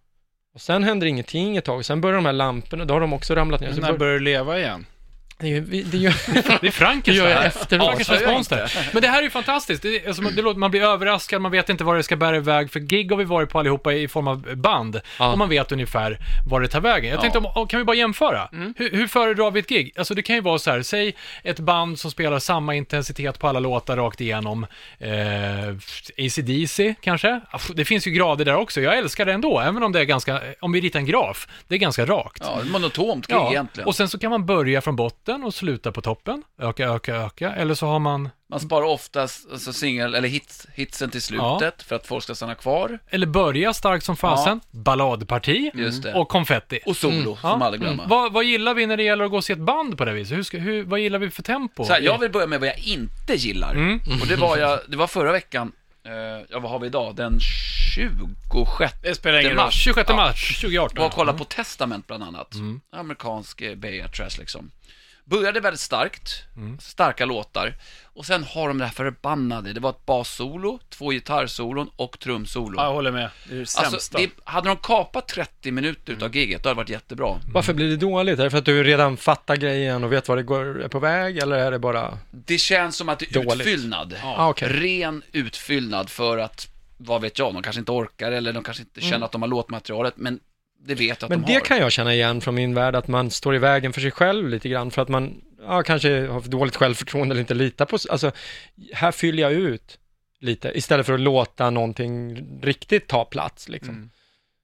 [0.58, 3.36] Och sen händer ingenting ett tag, sen börjar de här lamporna, då har de också
[3.36, 3.72] ramlat ner.
[3.74, 4.86] Så När bör- börjar du leva igen?
[5.40, 6.10] Det är det är ju,
[6.62, 7.04] Det är Frankenstein.
[7.06, 7.86] Det gör jag efteråt.
[7.88, 8.90] Frankensteins Avslöja monster.
[8.94, 9.84] Men det här är ju fantastiskt.
[9.84, 12.72] Det alltså, det låter, man blir överraskad, man vet inte var det ska bära iväg.
[12.72, 15.02] För gig har vi varit på allihopa i form av band.
[15.20, 15.32] Ja.
[15.32, 16.18] Och man vet ungefär
[16.50, 17.12] var det tar vägen.
[17.12, 18.50] Jag tänkte, om, om- kan vi bara jämfara?
[18.78, 19.92] Hur, hur föredrar vi ett gig?
[19.98, 23.48] Alltså det kan ju vara så här, säg ett band som spelar samma intensitet på
[23.48, 24.66] alla låtar rakt igenom.
[25.00, 25.76] Eh,
[26.26, 27.42] ACDC kanske?
[27.52, 28.82] Aff, Det finns ju grader där också.
[28.82, 31.76] Jag älskar det ändå, även om det är ganska, om vi ritar en graf, det
[31.76, 32.44] är ganska rakt.
[32.46, 33.88] Ja, monotont gig egentligen.
[33.88, 36.44] och sen så kan man börja från botten och sluta på toppen.
[36.62, 37.54] Öka, öka, öka.
[37.56, 41.96] Eller så har man, Man sparar oftast alltså singel, eller hits, hitsen till slutet för
[41.96, 43.00] att folk ska stanna kvar.
[43.10, 44.60] eller börja starkt som fasen.
[44.72, 45.72] Balladparti.
[45.74, 46.14] Just det.
[46.14, 46.80] Och konfetti.
[46.86, 47.66] Och solo, som Ja.
[47.66, 48.04] aldrig glömma.
[48.08, 50.14] Vad, vad gillar vi när det gäller att gå och se ett band på det
[50.14, 50.38] viset?
[50.38, 51.84] Hur ska, hur, vad gillar vi för tempo?
[51.86, 53.72] Så här, jag vill börja med vad jag inte gillar.
[53.76, 54.00] Mm.
[54.22, 55.72] Och det var, jag, det var förra veckan,
[56.06, 56.12] eh,
[56.50, 57.16] ja vad har vi idag?
[57.16, 57.40] Den
[57.96, 59.74] 26 Det spelar ingen mars.
[59.84, 60.16] 26 Ja.
[60.16, 60.98] mars 2018.
[61.00, 62.52] var och kollade på Testament bland annat.
[62.92, 64.72] Amerikansk eh, Bay Trash liksom.
[65.30, 66.44] Började väldigt starkt,
[66.80, 67.74] starka låtar.
[68.04, 72.78] Och sen har de det här förbannade, det var ett bassolo, två gitarrsolon och trumsolo.
[72.78, 73.30] Ja, jag håller med.
[73.50, 73.96] Det är det sämsta.
[73.96, 77.40] Alltså, det, hade de kapat 30 minuter utav giget, då hade det varit jättebra.
[77.54, 78.40] varför blir det dåligt?
[78.40, 81.00] Är det för att du redan fattar grejen och vet vad det går, är på
[81.00, 82.18] väg, eller är det bara...
[82.32, 83.54] Det känns som att det är Dåligt.
[83.54, 84.16] utfyllnad.
[84.24, 84.70] Ah, okej.
[84.70, 89.02] Ren utfyllnad för att, vad vet jag, de kanske inte orkar eller de kanske inte
[89.02, 90.40] känner att de har låtmaterialet, men
[90.80, 91.62] det vet att Men de det har.
[91.62, 94.50] kan jag känna igen från min värld, att man står i vägen för sig själv
[94.50, 97.96] lite grann, för att man ja, kanske har för dåligt självförtroende eller inte litar på
[97.96, 98.32] s- Alltså,
[98.94, 99.98] här fyller jag ut
[100.40, 103.70] lite, istället för att låta någonting riktigt ta plats.
[103.70, 103.96] Liksom.
[103.96, 104.10] Mm.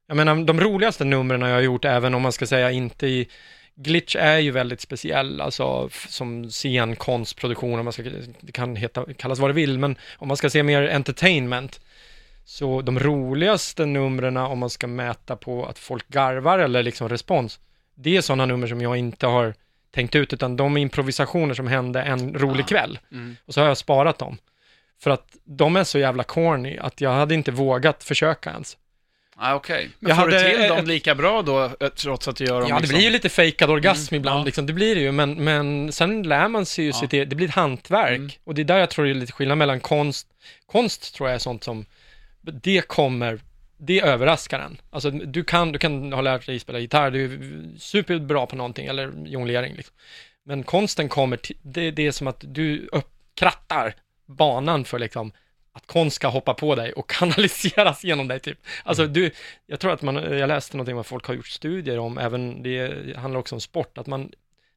[0.07, 3.27] Jag menar, de roligaste numren jag har gjort, även om man ska säga inte i
[3.75, 8.03] Glitch är ju väldigt speciell, alltså som scenkonstproduktion, om man ska,
[8.41, 11.81] det kan heta, kallas vad det vill, men om man ska se mer entertainment,
[12.45, 17.59] så de roligaste numren, om man ska mäta på att folk garvar eller liksom respons,
[17.95, 19.53] det är sådana nummer som jag inte har
[19.91, 22.99] tänkt ut, utan de improvisationer som hände en rolig kväll.
[23.11, 23.35] Mm.
[23.45, 24.37] Och så har jag sparat dem.
[25.01, 28.77] För att de är så jävla corny att jag hade inte vågat försöka ens.
[29.35, 29.89] Ah, okej.
[29.99, 32.45] Men jag får du hade till ett- dem lika bra då, eh, trots att du
[32.45, 32.95] gör dem Ja, det liksom...
[32.97, 34.43] blir ju lite fejkad orgasm ibland, ja.
[34.45, 34.65] liksom.
[34.65, 36.99] det blir det ju, men, men sen lär man sig ju Ja.
[36.99, 38.17] sitt, det blir ett hantverk.
[38.17, 38.31] Mm.
[38.43, 40.27] Och det är där jag tror det är lite skillnad mellan konst,
[40.65, 41.85] konst tror jag är sånt som,
[42.51, 43.39] det kommer,
[43.77, 44.77] det överraskar en.
[44.89, 48.87] Alltså du kan, du kan ha lärt dig spela gitarr, du är superbra på någonting,
[48.87, 49.95] eller jonglering liksom.
[50.43, 55.31] Men konsten kommer, till, det, det är som att du upp, krattar banan för liksom,
[55.73, 58.59] att konst ska hoppa på dig och kanaliseras genom dig typ.
[58.83, 59.31] Alltså du,
[59.65, 63.17] jag tror att man, jag läste någonting vad folk har gjort studier om, även det
[63.17, 64.31] handlar också om sport, att man,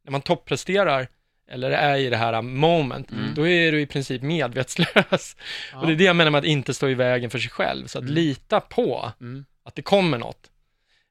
[0.04, 1.08] när man toppresterar
[1.48, 3.34] eller är i det här moment, Mm.
[3.34, 5.36] då är du i princip medvetslös.
[5.74, 7.86] Och det är det jag menar med att inte stå i vägen för sig själv,
[7.86, 9.44] så att lita på Mm.
[9.64, 10.50] att det kommer något.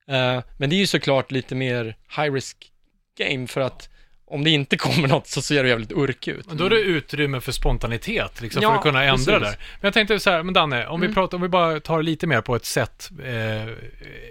[0.07, 2.71] Eh, men det är ju såklart lite mer high risk
[3.17, 3.89] game, för att
[4.27, 6.47] om det inte kommer något så ser det jävligt urk ut.
[6.47, 9.27] Men då är det utrymme för spontanitet, liksom, Ja, för att kunna ändra precis.
[9.29, 9.41] Mm.
[9.41, 9.51] där.
[9.51, 12.27] Men jag tänkte så här, men Danne, om, vi, pratar, om vi bara tar lite
[12.27, 13.25] mer på ett sätt, eh,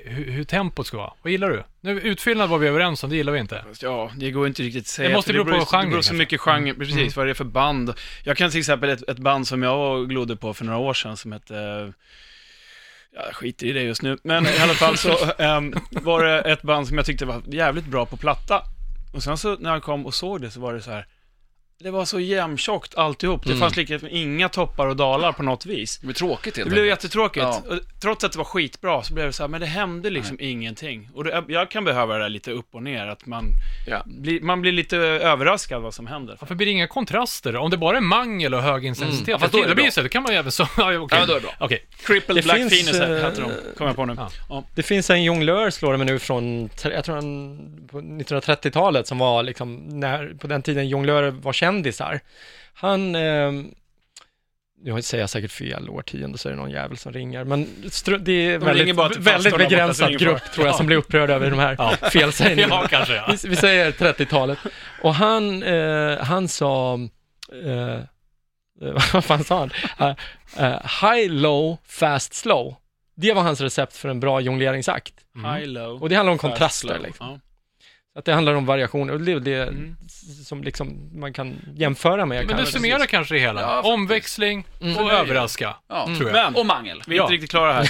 [0.05, 1.13] hur, hur tempot ska vara.
[1.23, 1.65] Vad gillar du?
[1.81, 3.65] Nu, utfyllnad var vi överens om, det gillar vi inte.
[3.81, 5.09] Ja, det går inte riktigt att säga.
[5.09, 6.23] Det måste bero på beror, genren, Det beror så kanske.
[6.23, 6.79] mycket genre, Mm.
[6.79, 7.11] precis, Mm.
[7.17, 7.95] vad det är för band.
[8.25, 11.17] Jag kan till exempel ett, ett band som jag glodde på för några år sedan
[11.17, 11.93] som hette
[13.17, 16.41] Ja, jag skiter i det just nu, men i alla fall så ehm, var det
[16.41, 18.63] ett band som jag tyckte var jävligt bra på platta.
[19.15, 21.07] Och sen så när han kom och såg det så var det så här,
[21.79, 23.43] det var så jämntjockt alltihop.
[23.45, 23.61] Det Mm.
[23.61, 25.99] fanns liksom inga toppar och dalar på något vis.
[25.99, 27.43] Det blir tråkigt helt Det blev jättetråkigt.
[27.45, 27.63] Ja.
[27.71, 30.37] Och Trots att det var skitbra så blev det så här, men det hände liksom
[30.41, 31.09] ingenting.
[31.15, 33.45] Och det, jag kan behöva det där lite upp och ner, att man,
[33.87, 34.03] Ja.
[34.07, 36.37] blir, man blir lite överraskad vad som händer.
[36.41, 37.57] Varför blir det inga kontraster?
[37.57, 39.91] Om det bara är mangel och hög intensitet, Ja, fast då det det blir bra.
[39.91, 40.63] så, då kan man ju även så...
[40.77, 41.19] Ja, okej.
[41.21, 41.55] Ja, då är det bra.
[41.61, 41.85] Okej.
[42.07, 44.15] Crippled Det Black finns, Venus eh, heter de, kommer jag på nu.
[44.17, 44.31] ja.
[44.49, 44.65] Ja.
[44.75, 49.19] Det finns en jonglör, slår det mig nu, från, jag tror han, på 1930-talet, som
[49.19, 52.21] var liksom, när, på den tiden jonglörer var kändisar.
[52.75, 53.53] Han, eh,
[54.85, 58.33] jag säger säkert fel årtionde, så är det någon jävel som ringer, men stru- det
[58.33, 61.97] är De väldigt, väldigt begränsad grupp, tror jag, som blir upprörd över de här Ja.
[62.13, 62.75] felsägningarna.
[62.75, 63.35] Ja, kanske ja.
[63.43, 64.59] Vi, vi säger 30-talet.
[65.03, 66.99] Och han, eh, han sa,
[67.65, 68.01] eh, eh,
[69.13, 70.15] vad fan sa han?
[70.59, 72.75] Eh, high, low, fast, slow.
[73.17, 75.15] Det var hans recept för en bra jongleringsakt.
[75.35, 76.03] High, low, Mm.
[76.03, 77.41] Och det handlar om kontraster liksom.
[78.17, 79.97] Att det handlar om variationer och det är det Mm.
[80.45, 82.39] som liksom man kan jämföra med.
[82.39, 82.67] Men kanske.
[82.67, 83.61] det summerar kanske det hela.
[83.61, 83.81] Ja.
[83.95, 84.97] Omväxling Mm.
[84.97, 86.07] och överraska, Ja.
[86.07, 86.33] tror jag.
[86.33, 87.03] Men, Och mangel.
[87.07, 87.37] vi är inte Ja.
[87.37, 87.89] riktigt klara här.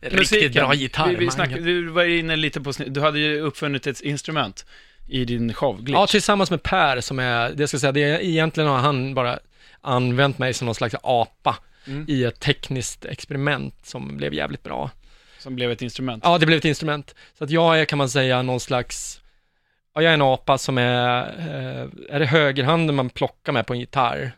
[0.00, 1.08] Riktigt bra gitarr.
[1.08, 4.66] Vi, vi snack, du var inne lite på, du hade ju uppfunnit ett instrument
[5.08, 5.96] i din show, Glitch.
[5.98, 9.14] Ja, tillsammans med Per som är, det ska jag säga, det är, egentligen har han
[9.14, 9.38] bara
[9.80, 11.56] använt mig som någon slags apa
[11.86, 12.04] Mm.
[12.08, 14.90] i ett tekniskt experiment som blev jävligt bra.
[15.40, 16.24] Som blev ett instrument.
[16.26, 17.14] Ja, det blev ett instrument.
[17.38, 19.20] Så att jag är, kan man säga, någon slags
[19.94, 23.72] ja, jag är en apa som är, eh, är det högerhanden man plockar med på
[23.72, 24.32] en gitarr?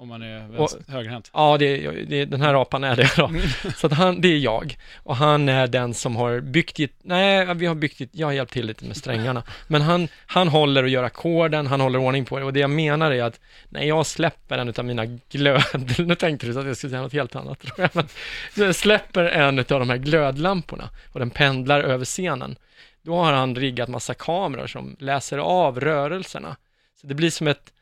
[0.00, 1.30] Om man är vänster, högerhänt.
[1.34, 3.30] Ja, det, det, den här apan är det då.
[3.76, 4.76] Så att han, det är jag.
[4.96, 8.32] Och han är den som har byggt, git- nej, vi har byggt, git- jag har
[8.32, 9.42] hjälpt till lite med strängarna.
[9.68, 12.44] Men han, han håller och gör ackorden, han håller ordning på det.
[12.44, 15.62] Och det jag menar är att när jag släpper en av mina glöd,
[15.98, 18.08] nu tänkte du så att jag skulle säga något helt annat tror jag, men
[18.54, 22.56] när jag släpper en av de här glödlamporna och den pendlar över scenen,
[23.02, 26.56] då har han riggat massa kameror som läser av rörelserna.
[27.00, 27.72] Så det blir som ett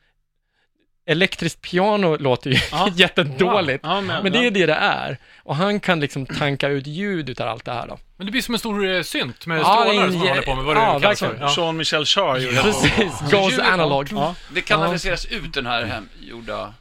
[1.06, 2.88] elektriskt piano låter ju Ja.
[2.96, 3.80] jättedåligt.
[3.84, 5.18] Ja, men, Men det är det det är.
[5.42, 7.98] Och han kan liksom tanka ut ljud utav allt det här då.
[8.16, 10.28] Men det blir som en stor eh, synt med Ja, strålar det en som jä-
[10.28, 11.36] håller på med, vad det ja, nu kallas för.
[11.40, 11.52] Ja.
[11.56, 12.62] Jean-Michel Jarre gjorde det.
[12.62, 14.08] Precis, goes analog.
[14.12, 14.34] Ja.
[14.54, 16.74] Det kanaliseras ut den här hemgjorda...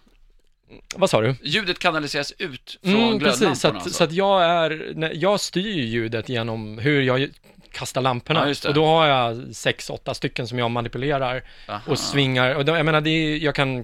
[0.95, 1.35] Vad sa du?
[1.43, 3.89] Ljudet kanaliseras ut från Mm, glödlamporna precis, så att, alltså.
[3.89, 7.29] så att jag är, jag styr ju ljudet genom hur jag
[7.75, 8.49] kastar lamporna.
[8.49, 11.81] Ja, och då har jag sex, åtta stycken som jag manipulerar Aha.
[11.87, 12.55] och svingar.
[12.55, 13.83] Och då, jag menar, det är, jag kan,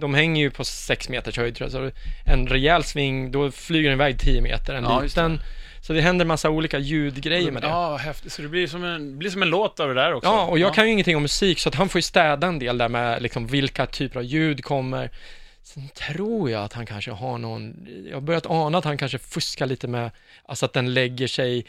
[0.00, 1.90] de hänger ju på sex meters höjd tror jag, så
[2.26, 4.74] en rejäl sving, då flyger den iväg tio meter.
[4.74, 5.40] En Ja, liten,
[5.80, 7.68] så det händer massa olika ljudgrejer med det.
[7.68, 8.32] Ja, häftigt.
[8.32, 10.30] Så det blir som en, blir som en låt av det där också.
[10.30, 12.58] Ja, och jag kan ju ingenting om musik, så att han får ju städa en
[12.58, 15.10] del där med liksom vilka typer av ljud kommer.
[15.62, 19.18] Sen tror jag att han kanske har någon, jag har börjat ana att han kanske
[19.18, 20.10] fuskar lite med,
[20.46, 21.66] alltså att den lägger sig,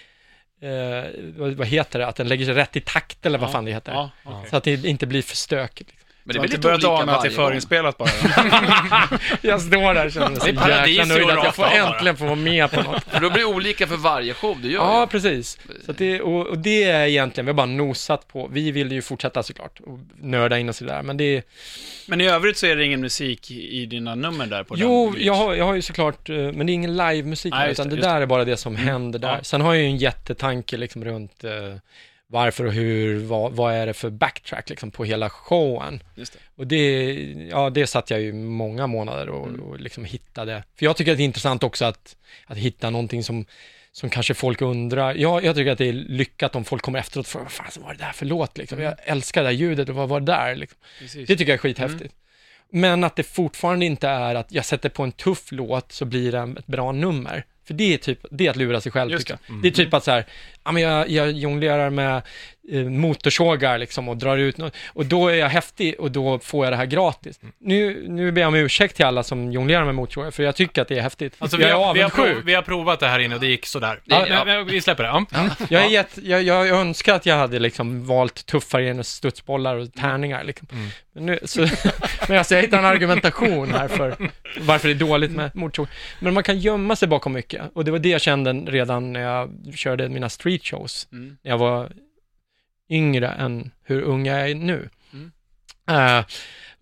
[0.63, 3.71] eh, vad, heter det, att den lägger sig rätt i takt eller vad fan det
[3.71, 3.91] heter.
[3.91, 4.49] Ja, okej.
[4.49, 5.91] Så att det inte blir för stökigt.
[6.25, 8.09] Men det blir inte lite olika ana att det är varje förinspelat bara?
[9.41, 12.25] Jag står där och känner mig så är jäkla nöjd att jag får äntligen få
[12.25, 13.03] vara med på något.
[13.03, 15.07] För då blir det olika för varje show du gör Ja, ju.
[15.07, 15.57] precis.
[15.86, 18.91] Så att det, och, och det är egentligen, vi har bara nosat på, vi vill
[18.91, 21.43] ju fortsätta såklart och nörda in oss i det där, men det är
[22.07, 25.23] Men i övrigt så är det ingen musik i dina nummer där på Jo, den?
[25.25, 28.01] jag har, jag har ju såklart, eh, men det är ingen livemusik, utan det, det,
[28.01, 29.27] där är bara det som händer där.
[29.38, 29.43] Ja.
[29.43, 31.51] Sen har jag ju en jättetanke liksom runt eh,
[32.34, 36.04] varför och hur, vad, vad är det för backtrack liksom på hela showen.
[36.15, 36.39] Just det.
[36.56, 37.13] Och det,
[37.52, 39.62] ja, det satt jag ju många månader och, Mm.
[39.62, 40.63] och liksom hittade.
[40.76, 42.15] För jag tycker att det är intressant också att,
[42.46, 43.46] att hitta någonting som,
[43.91, 45.15] som kanske folk undrar.
[45.15, 47.84] Ja, jag tycker att det är lyckat om folk kommer efteråt och frågar, vad fan
[47.84, 48.82] var det där för låt liksom?
[48.82, 50.80] Jag älskar det där ljudet och vad var det där liksom?
[51.00, 51.28] Precis.
[51.28, 52.13] Det tycker jag är skithäftigt.
[52.69, 56.32] Men att det fortfarande inte är att jag sätter på en tuff låt så blir
[56.32, 57.46] det ett bra nummer.
[57.65, 59.62] För det är typ, det är att lura sig själv tycker jag.
[59.62, 60.26] Det är typ att så här,
[60.63, 62.21] ja men jag, jag jonglerar med
[62.89, 66.73] motorsågar liksom och drar ut något, och då är jag häftig och då får jag
[66.73, 67.39] det här gratis.
[67.60, 70.82] Nu, nu ber jag om ursäkt till alla som jonglerar med motorsågar, för jag tycker
[70.82, 71.36] att det är häftigt.
[71.39, 73.41] Alltså, jag vi, är har, vi, har prov, vi har provat det här inne och
[73.41, 73.99] det gick sådär.
[74.06, 75.10] Ja, Ja, men, vi släpper det.
[75.10, 75.49] Ja.
[75.69, 79.93] Jag, är jätte, jag, jag önskar att jag hade liksom valt tuffare än studsbollar och
[79.93, 80.43] tärningar.
[80.43, 80.67] Liksom.
[81.13, 81.62] Men, nu, så,
[82.28, 84.15] men alltså, jag hittar en argumentation här för
[84.60, 85.88] varför det är dåligt med motorsåg.
[86.19, 87.62] Men man kan gömma sig bakom mycket.
[87.73, 91.08] Och det var det jag kände redan när jag körde mina street shows.
[91.12, 91.38] Mm.
[91.43, 91.91] När jag var
[92.89, 94.89] yngre än hur ung jag är nu.
[95.13, 95.32] Mm.
[95.88, 96.26] Eh,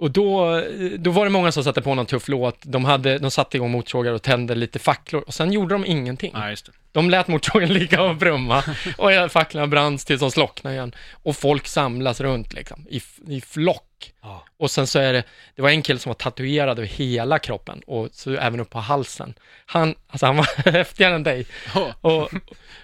[0.01, 0.61] och då,
[0.97, 2.57] då var det många som satte på någon tuff låt.
[2.61, 5.23] De, hade, de satte igång motorsågar och tände lite facklor.
[5.27, 6.33] Och sen gjorde de ingenting.
[6.33, 6.55] Det.
[6.91, 8.63] De lät motorsågen ligga och brumma
[8.97, 10.95] och facklan branns tills de slocknade igen.
[11.23, 14.13] Och folk samlas runt liksom, i, i flock.
[14.21, 14.45] Ja.
[14.57, 15.23] Och sen så är det,
[15.55, 18.79] det var en kille som var tatuerad över hela kroppen och så även upp på
[18.79, 19.33] halsen.
[19.65, 21.45] Han, alltså han var häftigare än dig.
[21.75, 22.29] Oh, Och,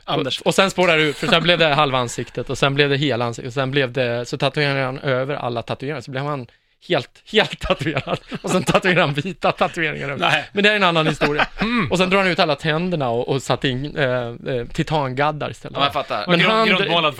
[0.04, 0.42] Anders.
[0.42, 2.90] och, och sen spårade det ut, för sen blev det halva ansiktet och sen blev
[2.90, 6.24] det hela ansiktet och sen blev det, så tatuerade han över alla tatueringar, så blev
[6.24, 6.48] han
[6.90, 8.20] helt, helt tatuerad.
[8.42, 10.18] Och sen tatuerade han vita tatueringar över.
[10.30, 10.50] Nej.
[10.54, 11.48] Men det är en annan historia.
[11.92, 15.78] Och sen drar han ut alla tänderna och, och satte in eh, eh, titangaddar istället.
[15.78, 16.26] Ja, jag fattar.
[16.28, 16.68] Men han,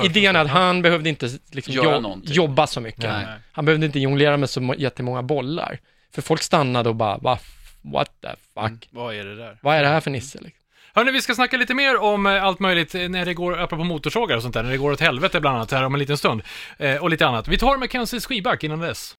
[0.06, 3.04] idén är att han behövde inte liksom jo- jobba så mycket.
[3.04, 3.26] Nej.
[3.52, 5.80] Han behövde inte jonglera med så må- jättemånga bollar.
[6.16, 7.40] För folk stannade och bara, Va,
[7.82, 8.28] what the
[8.62, 8.88] fuck?
[8.92, 9.58] Vad är det där?
[9.62, 10.38] Vad är det här för nisse?
[10.42, 10.62] Liksom?
[10.98, 13.84] Hörni, vi ska snacka lite mer om eh, allt möjligt eh, när det går, apropå
[13.84, 16.18] motorsågar och sånt där, när det går åt helvete bland annat här om en liten
[16.18, 16.42] stund.
[16.78, 17.48] Eh, och lite annat.
[17.48, 19.16] Vi tar Mackenzies skivback innan dess.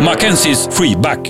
[0.00, 1.28] Mackenzies freeback.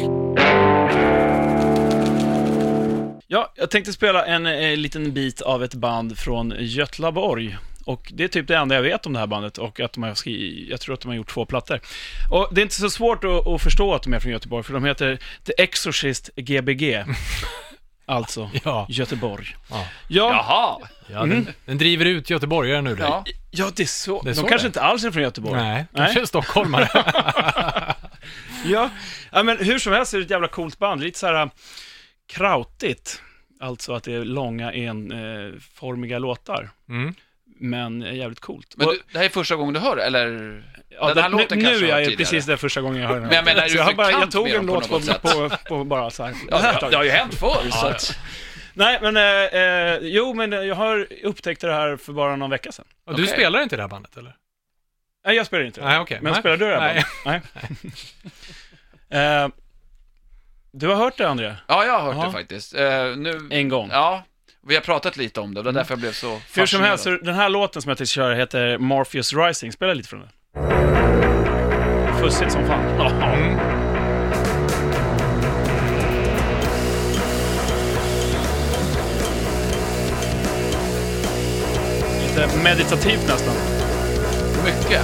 [3.26, 7.56] Ja, jag tänkte spela en eh, liten bit av ett band från Götlaborg.
[7.84, 10.02] Och det är typ det enda jag vet om det här bandet och att de
[10.02, 11.80] har skrivit, jag tror att de har gjort två plattor.
[12.30, 14.74] Och det är inte så svårt att, att förstå att de är från Göteborg, för
[14.74, 17.04] de heter The Exorcist Gbg.
[18.08, 18.86] alltså, Ja.
[18.88, 19.56] Göteborg.
[19.70, 19.86] Ja.
[20.08, 20.88] Ja, Jaha!
[21.10, 22.96] Ja, den, den driver ut göteborgare nu.
[23.00, 23.24] Ja.
[23.50, 24.22] ja det är så.
[24.22, 24.68] Det är de så kanske det.
[24.68, 25.62] inte alls är från Göteborg.
[25.62, 26.88] Nej, kanske en stockholmare.
[28.64, 28.90] Ja.
[29.32, 31.02] ja, men hur som helst är det ett jävla coolt band.
[31.02, 31.50] Lite så här äh,
[32.32, 33.22] krautigt.
[33.60, 36.70] Alltså att det är långa enformiga låtar.
[36.88, 37.14] Mm.
[37.60, 38.74] Men eh, jävligt coolt.
[38.76, 40.26] Men Och- du, det här är första gången du hör det, eller?
[40.88, 43.08] Ja, den här det, låten nu, kanske nu är jag precis det första gången jag
[43.08, 43.24] hör den.
[43.26, 45.50] Men jag menar, är så du jag, har bara, jag tog en låt på, på,
[45.68, 46.34] på, bara så här.
[46.50, 48.18] Ja, det, det har ju hänt förr, så Ja, att...
[48.74, 52.72] Nej, men eh, eh, jo, men jag har upptäckt det här för bara någon vecka
[52.72, 52.84] sedan.
[53.06, 53.34] Och du Okej.
[53.34, 54.36] spelar inte i det här bandet, eller?
[55.26, 55.86] Nej, jag spelar inte det.
[55.86, 56.18] Nej, okej.
[56.22, 56.40] Men Nej.
[56.40, 56.78] spelar du det?
[56.80, 57.04] Nej.
[59.10, 59.42] Nej.
[59.42, 59.48] Eh,
[60.72, 61.54] du har hört det, André?
[61.66, 62.26] Ja, jag har hört Ja.
[62.26, 62.74] det faktiskt.
[62.74, 63.48] Eh, nu...
[63.50, 63.88] En gång.
[63.92, 64.22] Ja,
[64.68, 66.88] vi har pratat lite om det, det var därför jag blev så Hur som fascinerad.
[66.88, 69.72] helst, den här låten som jag tänkte köra heter Morpheus Rising.
[69.72, 70.28] Spela lite från den.
[72.20, 72.80] Fussigt som fan.
[72.80, 73.58] Mm.
[82.22, 83.54] Lite meditativt nästan.
[84.64, 85.02] Mycket.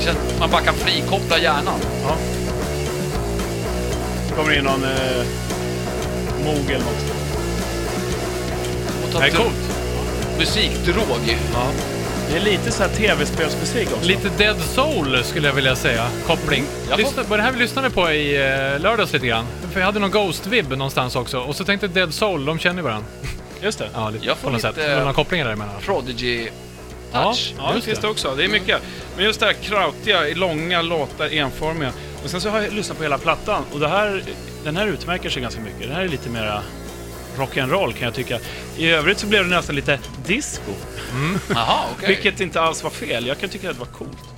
[0.00, 1.80] Känns man bara kan frikoppla hjärnan.
[2.02, 2.16] Ja.
[4.36, 5.26] Kommer in någon eh,
[6.44, 7.12] mog eller något.
[9.14, 9.54] Och Det är coolt.
[10.38, 11.36] Musikdrog.
[12.30, 14.08] Det är lite så här tv-spelsmusik också.
[14.08, 16.64] Lite Dead Soul skulle jag vilja säga, koppling.
[16.90, 19.44] Jag Lyssna, var det här vi lyssnade på i eh, lördags lite grann?
[19.72, 21.38] För jag hade någon Ghost-vibb någonstans också.
[21.40, 23.06] Och så tänkte jag Dead Soul, de känner varandra.
[23.62, 23.88] Just det.
[23.94, 24.88] Ja, lite, Jag får på något lite- sätt.
[24.88, 25.74] Det några kopplingar däremellan.
[25.80, 26.48] Prodigy
[27.12, 27.54] Ja, touch.
[27.58, 28.06] Ja, det just finns det.
[28.06, 28.34] det också.
[28.36, 28.80] Det är mycket.
[29.16, 31.92] Men just det här krautiga, långa låtar, enformiga.
[32.24, 34.22] Och sen så har jag lyssnat på hela plattan och det här,
[34.64, 35.80] den här utmärker sig ganska mycket.
[35.80, 36.62] Den här är lite mera
[37.36, 38.38] rock'n'roll kan jag tycka.
[38.76, 40.72] I övrigt så blev det nästan lite disco,
[41.48, 42.08] Jaha, okej.
[42.08, 43.26] vilket inte alls var fel.
[43.26, 44.31] Jag kan tycka att det var coolt.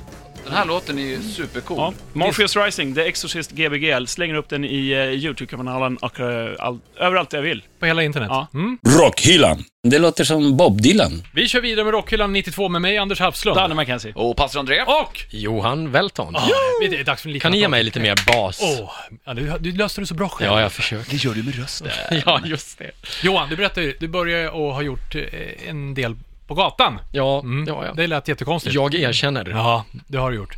[0.45, 1.79] Den här låten är ju supercool.
[1.79, 1.93] Ja.
[2.13, 4.09] Morpheus Rising, The Exorcist Gbg.
[4.09, 7.63] Slänger upp den i uh, YouTube-kanalen och eh, all, överallt där jag vill.
[7.79, 8.29] På hela internet.
[8.31, 8.47] Ja.
[8.55, 8.79] Mm.
[8.83, 9.65] Rockhyllan.
[9.83, 11.23] Det låter som Bob Dylan.
[11.35, 13.57] Vi kör vidare med Rockhyllan 92 med mig, Anders Hafslund.
[13.57, 14.13] Danne McKenzie.
[14.15, 14.83] Och pastor André.
[14.83, 15.21] Och...
[15.31, 16.37] Johan Welton.
[16.37, 16.49] Ah,
[16.81, 18.61] det är dags för en liten Kan ni ge mig lite mer bas?
[18.63, 18.91] Åh,
[19.25, 20.53] ja, du, du löste det så bra själv.
[20.53, 21.11] Ja, jag försöker.
[21.11, 21.91] Det gör du med rösten.
[22.27, 22.91] Ja, just det.
[23.23, 25.23] Johan, du berättade ju, du började och har gjort eh,
[25.69, 26.17] en del
[26.47, 26.99] på gatan.
[27.13, 27.65] Ja, Mm.
[27.69, 27.93] ja, ja.
[27.95, 28.75] Det lät jättekonstigt.
[28.75, 29.47] Jag erkänner.
[29.51, 30.57] Ja, det har du gjort.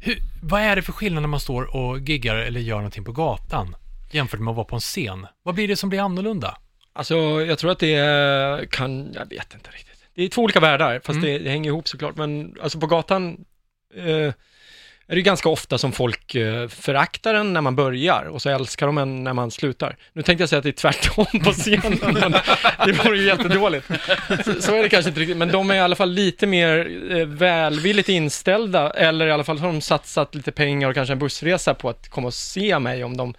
[0.00, 3.12] Hur, vad är det för skillnad när man står och giggar eller gör någonting på
[3.12, 3.76] gatan
[4.10, 5.26] jämfört med att vara på en scen?
[5.42, 6.56] Vad blir det som blir annorlunda?
[6.92, 7.14] Alltså,
[7.44, 9.88] jag tror att det kan, jag vet inte riktigt.
[10.14, 11.22] Det är två olika världar, fast Mm.
[11.22, 12.16] det, det hänger ihop såklart.
[12.16, 13.44] Men alltså på gatan
[13.96, 14.32] eh,
[15.08, 18.86] är det ganska ofta som folk eh, föraktar en när man börjar och så älskar
[18.86, 19.96] de en när man slutar.
[20.12, 22.32] Nu tänkte jag säga att det är tvärtom på scenen, men
[22.86, 23.86] det vore ju jättedåligt.
[24.44, 27.00] Så, så är det kanske inte riktigt, men de är i alla fall lite mer
[27.10, 31.18] eh, välvilligt inställda, eller i alla fall har de satsat lite pengar och kanske en
[31.18, 33.34] bussresa på att komma och se mig om de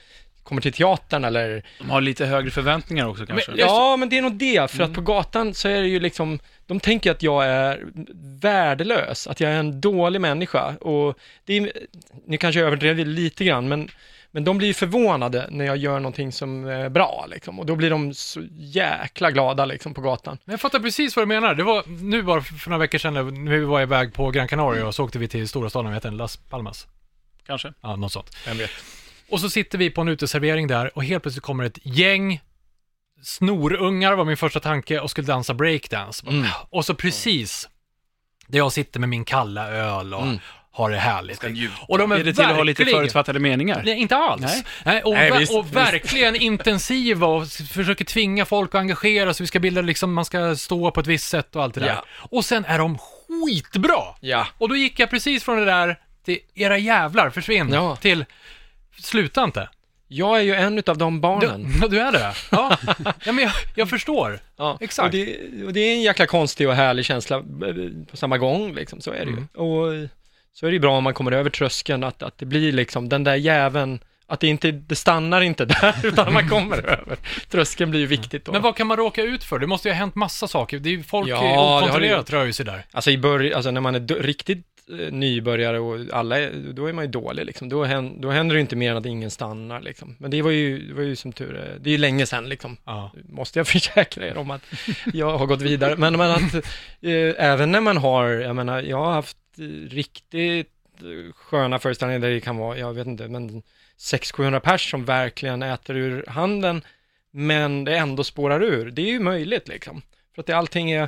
[0.54, 3.52] kommer till teatern eller De har lite högre förväntningar också kanske.
[3.52, 4.90] Men- Ja, men det är nog det, för Mm.
[4.90, 7.84] att på gatan så är det ju liksom, de tänker att jag är
[8.42, 11.72] värdelös, att jag är en dålig människa och det är,
[12.28, 13.90] ni kanske överdrev det lite grann, men,
[14.32, 17.76] men de blir ju förvånade när jag gör någonting som är bra liksom och då
[17.76, 20.38] blir de så jäkla glada liksom på gatan.
[20.46, 21.56] Men jag fattar precis vad du menar.
[21.56, 24.88] Det var nu bara för några veckor sedan när vi var iväg på Gran Canaria
[24.88, 26.18] och så åkte vi till stora staden, vad heter den?
[26.18, 26.88] Las Palmas?
[27.48, 27.74] Kanske.
[27.82, 28.38] Ja, något sånt.
[28.48, 28.70] Vem vet?
[29.34, 32.42] Och så sitter vi på en uteservering där och helt plötsligt kommer ett gäng
[33.24, 36.26] snorungar var min första tanke och skulle dansa breakdance.
[36.28, 36.46] Mm.
[36.70, 37.70] Och så precis
[38.48, 40.40] där jag sitter med min kalla öl och Mm.
[40.72, 41.44] har det härligt.
[41.88, 43.82] Och de är, Är det till att ha lite förutfattade meningar?
[43.86, 44.42] Nej, inte alls.
[44.42, 44.64] Nej.
[44.86, 45.02] Nej.
[45.04, 45.76] och Nej, ver- visst, och visst.
[45.76, 49.44] verkligen intensiva och försöker tvinga folk att engagera sig.
[49.44, 51.88] Vi ska bilda liksom, man ska stå på ett visst sätt och allt det där.
[51.88, 52.06] Ja.
[52.18, 54.04] Och sen är de skitbra!
[54.20, 54.48] Ja.
[54.58, 57.96] Och då gick jag precis från det där till era jävlar, försvinn, Ja.
[57.96, 58.26] till
[59.00, 59.70] sluta inte.
[60.08, 61.68] Jag är ju en av de barnen.
[61.82, 62.34] Du, du är det?
[62.52, 62.78] Ja,
[63.26, 64.40] ja men jag, jag förstår.
[64.58, 65.06] Ja, Exakt.
[65.06, 67.44] Och det, och det är en jäkla konstig och härlig känsla eh,
[68.12, 69.02] på samma gång, liksom.
[69.02, 69.48] så är det Mm.
[69.54, 69.60] ju.
[69.60, 70.10] Och
[70.54, 73.10] så är det ju bra om man kommer över tröskeln, att, att det blir liksom
[73.10, 77.18] den där jäveln, att det inte, det stannar inte där, utan man kommer över.
[77.50, 78.52] Tröskeln blir ju viktigt då.
[78.52, 79.60] Men vad kan man råka ut för?
[79.60, 80.80] Det måste ju ha hänt massa saker.
[80.80, 82.86] Det är ju folk Ja, okontrollerat rör ju sig där.
[82.92, 84.73] Alltså i början, alltså när man är riktigt eh,
[85.12, 87.70] nybörjare och alla, då är man ju dålig liksom.
[87.70, 90.16] Då, hän, då händer det inte mer än att ingen stannar liksom.
[90.20, 92.50] Men det var ju, det var ju som tur är, det är ju länge sedan
[92.50, 92.78] liksom.
[92.86, 93.12] Ja.
[93.30, 94.62] måste jag försäkra er om att
[95.14, 95.96] jag har gått vidare.
[95.96, 96.54] Men, men att
[97.02, 100.70] eh, även när man har, jag menar, jag har haft eh, riktigt
[101.02, 103.64] eh, sköna föreställningar där det kan vara, jag vet inte, men
[104.00, 106.82] 600-700 pers som verkligen äter ur handen,
[107.32, 108.92] men det ändå spårar ur.
[108.92, 110.02] Det är ju möjligt liksom.
[110.36, 111.04] För att det, allting är,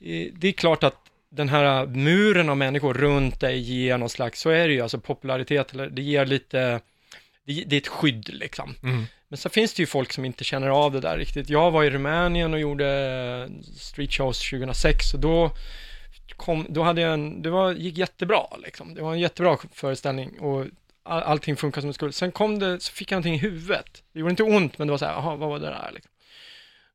[0.00, 1.03] eh, det är klart att
[1.34, 4.98] den här muren av människor runt dig ger någon slags, så är det ju, alltså
[4.98, 6.80] popularitet, eller det ger lite,
[7.46, 8.74] det, det är ett skydd liksom.
[8.82, 9.04] Mm.
[9.28, 11.50] Men så finns det ju folk som inte känner av det där riktigt.
[11.50, 12.88] Jag var i Rumänien och gjorde
[13.48, 15.50] eh, street shows 2006 och då
[16.36, 18.94] kom, då hade jag en, det var, gick jättebra liksom.
[18.94, 20.66] Det var en jättebra föreställning och
[21.02, 22.12] all, allting funkade som det skulle.
[22.12, 24.02] Sen kom det, så fick jag någonting i huvudet.
[24.12, 26.10] Det gjorde inte ont, men det var så här, jaha, vad var det där liksom?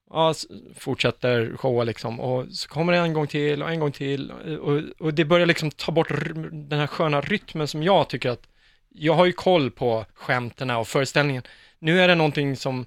[0.10, 0.34] Ja,
[0.76, 4.32] fortsätter showa liksom och så kommer det en gång till och en gång till
[4.62, 6.10] och, och det börjar liksom ta bort
[6.52, 8.48] den här sköna rytmen som jag tycker att
[8.90, 11.44] jag har ju koll på skämten och föreställningen.
[11.80, 12.86] Nu är det någonting som,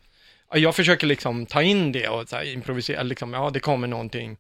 [0.51, 4.37] ja, jag försöker liksom ta in det och så improvisera, liksom, ja det kommer någonting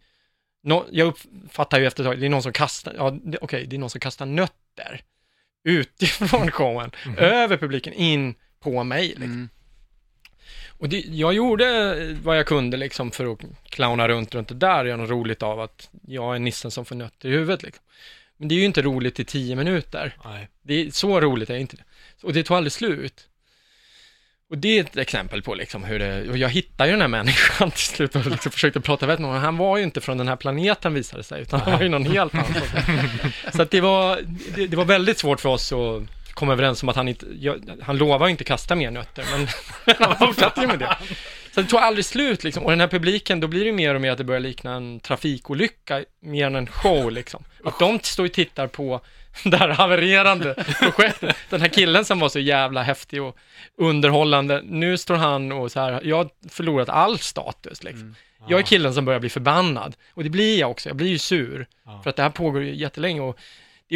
[0.65, 3.67] nå, jag uppfattar ju efter ett tag, det är någon som kastar, ja, det- okej,
[3.67, 5.01] det är någon som kastar nötter
[5.65, 9.07] utifrån showen, över publiken, in på mig.
[9.09, 9.25] Liksom.
[9.25, 9.49] Mm.
[10.83, 14.81] Och det, jag gjorde vad jag kunde liksom för att clowna runt, runt det där
[14.81, 17.63] och göra något roligt av att jag är nissen som får nötter i huvudet.
[17.63, 17.85] Liksom.
[18.37, 20.17] Men det är ju inte roligt i tio minuter.
[20.25, 20.49] Nej.
[20.63, 21.83] Det är, så roligt är inte det.
[22.23, 23.29] Och det tog aldrig slut.
[24.51, 27.09] Och det är ett exempel på liksom hur det, och jag hittade ju den här
[27.09, 29.43] människan till slut och liksom försökte prata med honom.
[29.43, 31.89] Han var ju inte från den här planeten visade det sig, utan han var ju
[31.89, 32.63] någon helt annan.
[33.55, 34.21] Så att det var,
[34.55, 36.03] det, det var väldigt svårt för oss att
[36.35, 39.49] komma överens om att han inte, jag, han lovar ju inte kasta mer nötter, men
[40.09, 40.97] han fortsatte ju med det.
[41.55, 42.65] Så det tog aldrig slut liksom.
[42.65, 44.75] Och den här publiken, då blir det ju mer och mer att det börjar likna
[44.75, 47.45] en trafikolycka mer än en show liksom.
[47.65, 49.01] Att de står och tittar på
[49.45, 51.37] det här havererande projektet.
[51.51, 53.37] Den här killen som var så jävla häftig och
[53.79, 58.15] underhållande, nu står han och så här, jag har förlorat all status liksom.
[58.49, 59.97] Jag är killen som börjar bli förbannad.
[60.15, 61.67] Och det blir jag också, jag blir ju sur.
[61.85, 62.01] Ja.
[62.03, 63.39] För att det här pågår ju jättelänge och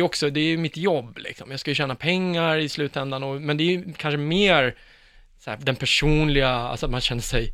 [0.00, 1.50] är också, det är ju mitt jobb liksom.
[1.50, 4.74] Jag ska ju tjäna pengar i slutändan och, men det är ju kanske mer
[5.46, 7.52] här, den personliga, alltså att man känner sig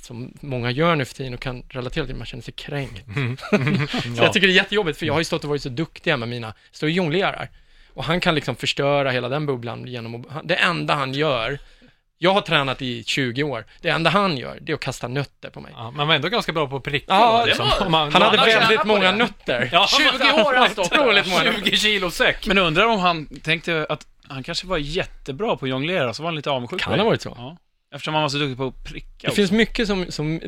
[0.00, 3.04] som många gör nu för tiden och kan relatera till, man känner sig kränkt.
[4.16, 6.18] Så jag tycker det är jättejobbigt, för jag har ju stått och varit så duktig
[6.18, 7.50] med mina, står och jonglerar.
[7.94, 11.58] Och han kan liksom förstöra hela den bubblan genom att, det enda han gör,
[12.22, 15.50] jag har tränat i 20 år, det enda han gör, det är att kasta nötter
[15.50, 15.72] på mig.
[15.76, 17.04] Ja, man var ändå ganska bra på att pricka.
[17.08, 17.68] Ja, då, liksom.
[17.80, 19.18] var- man, Han hade väldigt många det.
[19.18, 19.68] nötter.
[19.72, 21.00] Ja, 20 år har han stått där.
[21.00, 22.46] Otroligt många 20 kilo säck.
[22.46, 26.28] Men undrar om han tänkte att han kanske var jättebra på att jonglera, så var
[26.28, 27.34] han lite avundsjuk Kan ha varit så.
[27.38, 27.56] Ja.
[27.94, 29.28] Eftersom han var så duktig på att pricka.
[29.28, 30.40] Det finns mycket som, som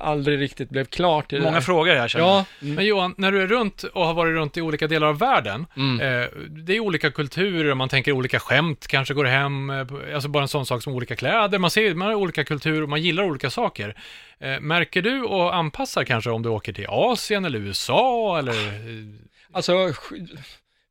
[0.00, 1.60] aldrig riktigt blev klart i det många där.
[1.60, 4.60] frågor här känner Ja, Men Johan, när du är runt och har varit runt i
[4.60, 6.00] olika delar av världen, Mm.
[6.22, 10.42] eh, det är olika kulturer, man tänker olika skämt kanske går hem, eh, alltså bara
[10.42, 13.50] en sån sak som olika kläder, man ser, man har olika kulturer, man gillar olika
[13.50, 13.96] saker.
[14.40, 18.52] Eh, märker du och anpassar kanske om du åker till Asien eller USA eller?
[18.52, 19.06] eh,
[19.54, 19.72] Alltså,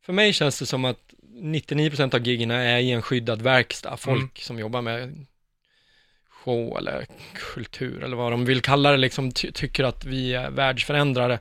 [0.05, 0.97] för mig känns det som att
[1.41, 3.97] 99% av giggerna är i en skyddad verkstad.
[3.97, 4.30] Folk Mm.
[4.36, 5.26] som jobbar med
[6.43, 7.05] show eller
[7.53, 11.39] kultur eller vad de vill kalla det, liksom ty- tycker att vi är världsförändrare.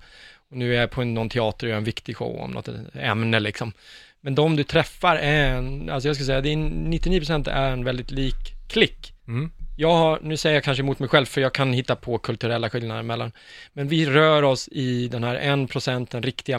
[0.51, 3.41] Och nu är jag på någon teater och gör en viktig show om något ämne
[3.41, 3.73] liksom.
[4.21, 7.71] Men de du träffar är en, alltså jag ska säga, det är en, 99% är
[7.71, 9.13] en väldigt lik klick.
[9.29, 9.51] Mm.
[9.77, 12.71] Jag har, nu säger jag kanske emot mig själv för jag kan hitta på kulturella
[12.71, 13.33] skillnader mellan,
[13.73, 16.59] men vi rör oss i den här en procenten riktiga,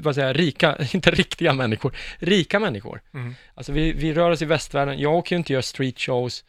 [0.00, 3.00] vad säger jag, rika, inte riktiga människor, rika människor.
[3.14, 3.34] Mm.
[3.54, 6.44] Alltså vi, vi rör oss i västvärlden, jag åker ju inte och gör street shows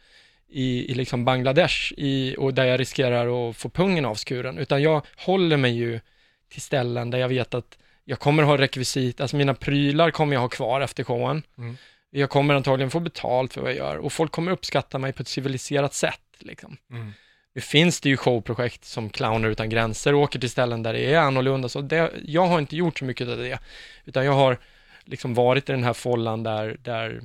[0.48, 5.06] i, i liksom Bangladesh i, och där jag riskerar att få pungen avskuren, utan jag
[5.16, 6.00] håller mig ju
[6.48, 10.40] till ställen där jag vet att jag kommer ha rekvisit, alltså mina prylar kommer jag
[10.40, 11.42] ha kvar efter showen.
[11.58, 11.76] Mm.
[12.10, 15.22] Jag kommer antagligen få betalt för vad jag gör och folk kommer uppskatta mig på
[15.22, 16.20] ett civiliserat sätt.
[16.38, 16.76] Liksom.
[16.90, 17.12] Mm.
[17.54, 21.14] Nu finns det ju showprojekt som Clowner utan gränser och åker till ställen där det
[21.14, 21.68] är annorlunda.
[21.68, 23.58] Så det, jag har inte gjort så mycket av det,
[24.04, 24.58] utan jag har
[25.04, 27.22] liksom varit i den här follan där, där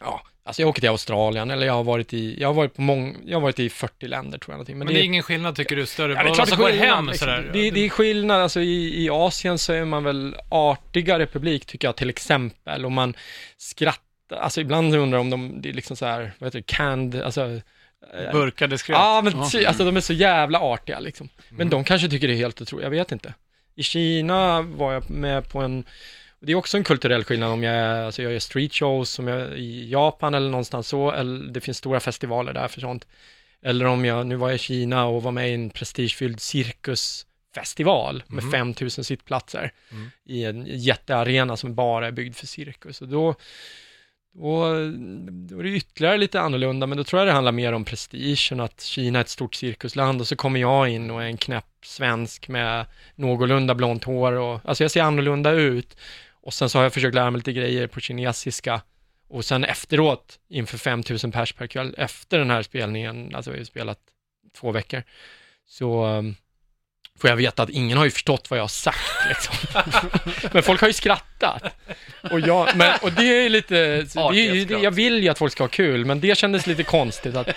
[0.00, 2.82] ja, alltså jag åker till Australien eller jag har varit i, jag har varit på
[2.82, 4.78] mång, jag har varit i 40 länder tror jag någonting.
[4.78, 6.70] Men, det är ingen skillnad tycker du, större, Ja, det är klart som det går
[6.70, 7.26] hem liksom.
[7.26, 7.50] sådär?
[7.52, 11.88] Det, det är skillnad, alltså i, i Asien så är man väl artigare publik tycker
[11.88, 13.14] jag till exempel och man
[13.56, 17.22] skrattar, alltså ibland undrar om de, det är liksom så här, vad heter det, canned,
[17.22, 17.60] alltså
[18.14, 18.98] eh, Burkade skratt.
[18.98, 21.28] Ja, men ty, alltså de är så jävla artiga liksom.
[21.48, 23.34] Men de kanske tycker det är helt otroligt, jag vet inte.
[23.74, 25.84] I Kina var jag med på en,
[26.42, 29.58] det är också en kulturell skillnad om jag, alltså jag gör street shows som jag
[29.58, 33.06] i Japan eller någonstans så, eller det finns stora festivaler där för sånt.
[33.62, 38.22] Eller om jag, nu var jag i Kina och var med i en prestigefylld cirkusfestival
[38.26, 40.10] med 5000 sittplatser Mm.
[40.24, 43.00] i en jättearena som bara är byggd för cirkus.
[43.02, 43.34] Och då,
[44.34, 44.64] då,
[45.48, 48.60] då är det ytterligare lite annorlunda, men då tror jag det handlar mer om prestigen,
[48.60, 51.64] att Kina är ett stort cirkusland och så kommer jag in och är en knäpp
[51.84, 55.96] svensk med någorlunda blont hår och, alltså jag ser annorlunda ut.
[56.42, 58.82] Och sen så har jag försökt lära mig lite grejer på kinesiska
[59.28, 63.60] och sen efteråt, inför 5000 pers per kväll, efter den här spelningen, alltså vi har
[63.60, 63.98] ju spelat
[64.60, 65.02] två veckor,
[65.66, 66.36] så um,
[67.18, 69.54] får jag veta att ingen har ju förstått vad jag har sagt liksom.
[70.52, 71.62] Men folk har ju skrattat.
[72.30, 75.52] Och, jag, men, och det är lite, det är, det, jag vill ju att folk
[75.52, 77.48] ska ha kul, men det kändes lite konstigt att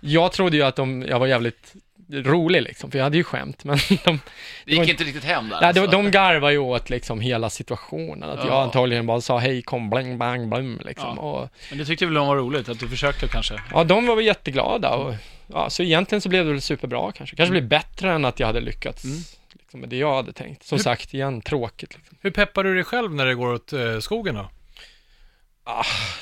[0.00, 1.74] jag trodde ju att de, jag var jävligt
[2.12, 4.20] rolig liksom, för jag hade ju skämt, men de,
[4.64, 5.96] Det gick inte riktigt hem där nej, de, alltså.
[6.02, 8.62] de garvar ju åt liksom hela situationen, att jag Ja.
[8.62, 11.14] antagligen bara sa hej, kom, blang, bang, blum, liksom.
[11.16, 11.22] Ja.
[11.22, 13.62] Och, Men det tyckte väl de var roligt, att du försökte kanske?
[13.72, 15.14] ja, de var väl jätteglada och,
[15.46, 17.36] ja, så egentligen så blev det väl superbra kanske.
[17.36, 19.16] Kanske blev bättre än att jag hade lyckats Mm.
[19.52, 20.62] liksom, med det jag hade tänkt.
[20.62, 22.16] Som Hur- sagt, igen, tråkigt liksom.
[22.20, 24.48] Hur peppar du dig själv när det går åt eh, skogen då?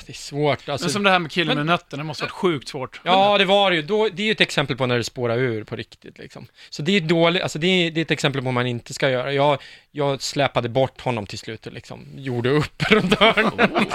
[0.07, 0.68] Det är svårt.
[0.68, 3.01] Alltså, Men som det här med killen med nötterna, det måste varit sjukt svårt.
[3.05, 3.82] Ja, det var det ju.
[3.82, 6.18] Då, det är ju ett exempel på när det spårar ur på riktigt.
[6.18, 6.47] Liksom.
[6.70, 8.95] Så det är dåligt, alltså det är, det är ett exempel på vad man inte
[8.95, 9.32] ska göra.
[9.32, 9.59] Jag,
[9.90, 13.86] jag släpade bort honom till slut och liksom gjorde upp runt hörnen.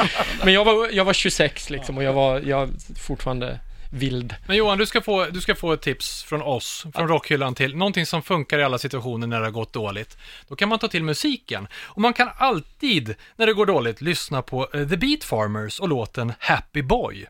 [0.43, 3.60] Men jag var, jag var 26 liksom och jag var jag fortfarande
[3.90, 4.36] vild.
[4.48, 7.76] Men Johan, du ska, få, du ska få ett tips från oss, från rockhyllan till
[7.76, 10.18] någonting som funkar i alla situationer när det har gått dåligt.
[10.48, 11.68] Då kan man ta till musiken.
[11.74, 15.90] Och man kan alltid, när det går dåligt, lyssna på eh, The Beat Farmers och
[15.90, 17.26] låten Happy Boy.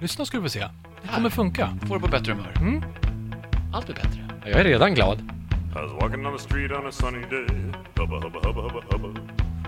[0.00, 0.68] Lyssna ska du få se.
[1.02, 1.78] Det kommer funka.
[1.88, 2.54] Får du på bättre humör.
[2.56, 2.82] Mm.
[3.74, 4.28] Allt blir bättre.
[4.44, 5.18] Jag är redan glad.
[5.20, 7.46] I was walking on the street on a sunny day.
[7.96, 9.20] Hubba, hubba, hubba, hubba, hubba.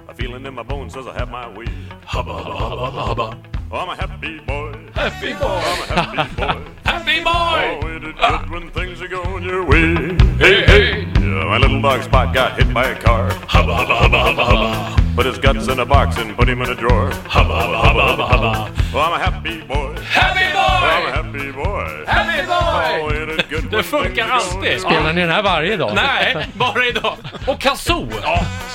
[0.08, 1.66] A feeling in my bones says I have my way.
[2.06, 3.38] Hubba, hubba, hubba, hubba.
[3.72, 4.83] Oh, I'm a happy boy.
[4.94, 5.46] Happy boy.
[5.46, 6.70] I'm a happy boy.
[6.84, 7.80] Happy Boy!
[7.82, 8.46] Oh, it is good ah.
[8.48, 10.16] when things are going your way.
[10.38, 11.00] Hey, hey.
[11.20, 13.30] Yeah, my little dog Spot got hit by a car.
[13.46, 15.14] Hubba, hubba, hubba, hubba, hubba.
[15.16, 17.10] Put his guts in a box and put him in a drawer.
[17.28, 18.72] Hubba, hubba, hubba, hubba, hubba.
[18.94, 19.96] Oh, I'm a happy boy.
[20.02, 22.04] Happy Oh, I'm a Boy!
[22.06, 23.02] happy boy.
[23.02, 23.22] Oh, Boy!
[23.22, 24.80] it is good Det funkar alltid.
[24.80, 25.92] Spelar ni den här varje dag?
[25.94, 27.16] Nej, bara idag.
[27.46, 28.08] Och Kazoo!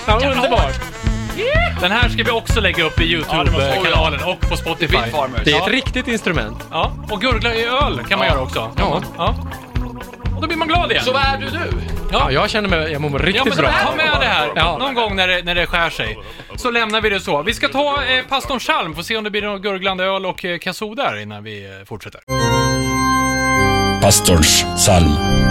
[0.07, 0.79] Ja, underbart.
[1.81, 4.97] Den här ska vi också lägga upp i YouTube-kanalen och på Spotify.
[5.45, 6.57] Det är ett riktigt instrument.
[6.71, 8.71] Ja, och gurgla i öl kan man göra också.
[8.77, 9.01] Ja.
[9.17, 9.35] ja.
[10.35, 11.03] Och då blir man glad igen.
[11.03, 11.71] Så vad är du nu?
[12.11, 13.71] Ja, jag känner mig, jag mår Ja, riktigt men bra.
[13.85, 14.77] ta med det här Ja.
[14.77, 16.17] någon gång när det, när det skär sig.
[16.55, 17.41] Så lämnar vi det så.
[17.43, 20.45] Vi ska ta eh, pastorn Chalm, får se om det blir någon gurglande öl och
[20.45, 22.21] eh, kazoo där innan vi eh, fortsätter.
[24.01, 25.48] Pastorns psalm.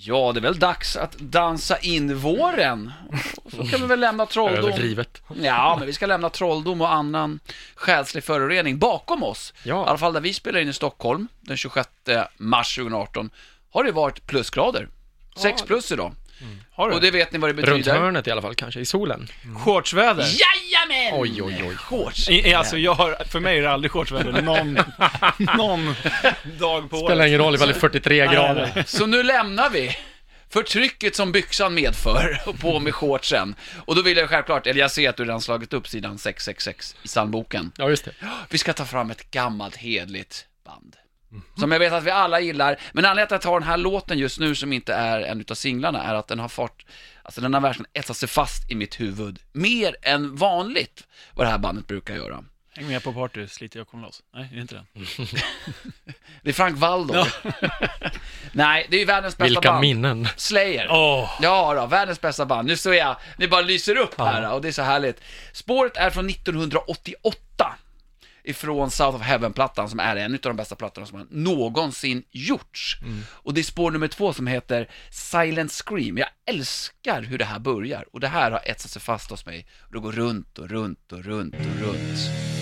[0.00, 2.92] Ja, det är väl dags att dansa in våren.
[3.50, 4.64] Så kan vi väl lämna trolldom.
[4.64, 5.22] Överdrivet.
[5.42, 7.40] Ja, men vi ska lämna trolldom och annan
[7.74, 9.54] själslig förorening bakom oss.
[9.62, 9.84] Ja.
[9.84, 11.88] I alla fall där vi spelar in i Stockholm den 26
[12.36, 13.30] mars 2018
[13.70, 14.88] har det varit plusgrader.
[15.36, 16.12] 6 plus idag.
[16.72, 16.94] Har du?
[16.94, 17.98] Och det vet ni vad det Runt betyder.
[18.00, 19.28] hörnet i alla fall kanske, i solen.
[19.64, 20.22] Shortsväder?
[20.24, 21.20] Jajamän!
[21.20, 21.76] Oj, oj, oj.
[21.76, 22.28] Shorts.
[22.30, 24.78] I, alltså, jag har, för mig är det aldrig shortsväder någon,
[25.56, 25.94] någon
[26.58, 27.28] dag på Spelar året.
[27.28, 28.84] ingen roll ifall det är 43 grader.
[28.86, 29.96] Så nu lämnar vi
[30.50, 33.54] förtrycket som byxan medför och på med shortsen.
[33.86, 36.96] Och då vill jag självklart, eller jag ser att du redan slagit upp sidan 666
[37.02, 37.72] i psalmboken.
[37.76, 38.10] Ja, just det.
[38.50, 40.96] Vi ska ta fram ett gammalt hedligt band.
[41.58, 43.76] Som jag vet att vi alla gillar, men anledningen till att jag tar den här
[43.76, 46.86] låten just nu som inte är en utav singlarna är att den har fart,
[47.22, 49.38] alltså den har verkligen etsat sig fast i mitt huvud.
[49.52, 52.44] Mer än vanligt vad det här bandet brukar göra.
[52.76, 54.22] Häng med på party, sliter jag kommer loss.
[54.34, 54.86] Nej, det är inte den.
[56.42, 57.28] Det är Frank Waldor.
[58.52, 59.80] Nej, det är ju världens bästa Vilka band.
[59.80, 60.28] minnen.
[60.36, 60.86] Slayer.
[60.90, 62.68] Åh, Ja då, världens bästa band.
[62.68, 65.20] Nu står jag, ni bara lyser upp här och det är så härligt.
[65.52, 67.74] Spåret är från 1988.
[68.48, 72.98] Ifrån South of Heaven-plattan som är en av de bästa plattorna som har någonsin gjorts.
[73.28, 76.18] Och det är spår nummer två som heter Silent Scream.
[76.18, 79.66] Jag älskar hur det här börjar och det här har etsat sig fast hos mig.
[79.80, 82.57] Och det går runt och runt och runt och runt.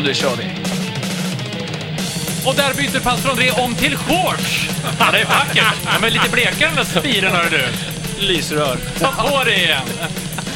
[0.00, 0.44] Och nu kör vi.
[2.46, 4.68] och där byter pastor André om till shorts!
[4.98, 5.74] Ja, det är vackert.
[5.84, 7.66] Ja, men lite blekare den där spiren, hör du.
[8.26, 8.76] Lysrör.
[8.98, 9.82] Ta på det igen.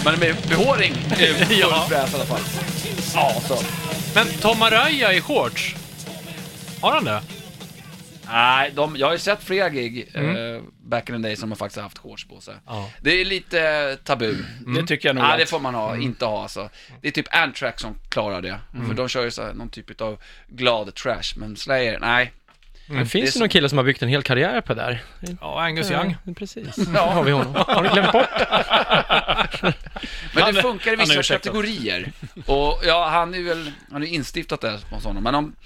[0.04, 1.86] Men med behåring är det full Ja.
[1.88, 2.40] fräs i alla fall.
[3.14, 3.58] Ja, så.
[4.14, 5.74] Men Tom Araya i shorts,
[6.80, 7.20] har han det?
[8.32, 10.22] Nej, de, jag har ju sett flera gig eh,
[10.94, 12.54] back in the day som har faktiskt haft shorts på sig.
[12.66, 12.90] Ja.
[13.00, 14.34] Det är lite tabu.
[14.66, 16.70] Det tycker jag nog Nej, att- det får man ha, inte ha alltså.
[17.00, 18.58] Det är typ Anthrax som klarar det.
[18.88, 20.18] För de kör ju så här, någon typ av
[20.48, 22.32] glad trash, men Slayer, nej.
[22.86, 24.80] Det Det finns är ju någon kille som har byggt en hel karriär på det
[24.82, 25.02] där.
[25.40, 26.16] Ja, Angus Young.
[26.24, 26.76] Ja, precis.
[26.94, 27.54] Ja, har vi honom.
[27.54, 28.28] Har du glömt bort?
[30.34, 32.12] Men det funkar i vissa kategorier.
[32.46, 35.22] Och ja, han är väl, han är instiftat det hos honom.
[35.22, 35.56] Men om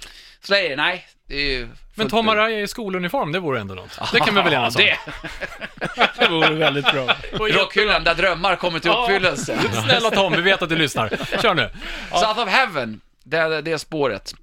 [0.41, 1.07] Slayer, nej.
[1.29, 3.99] Är Men Tom Araya i skoluniform, det vore ändå något.
[4.13, 4.83] Det kan vi väl enas om?
[4.83, 4.99] det.
[6.19, 7.17] Det vore väldigt bra.
[7.33, 9.59] Rockhyllan där drömmar kommer till uppfyllelse.
[9.85, 11.09] Snälla Tom, vi vet att du lyssnar.
[11.43, 11.71] Kör nu.
[12.11, 14.35] South of Heaven, det är det spåret.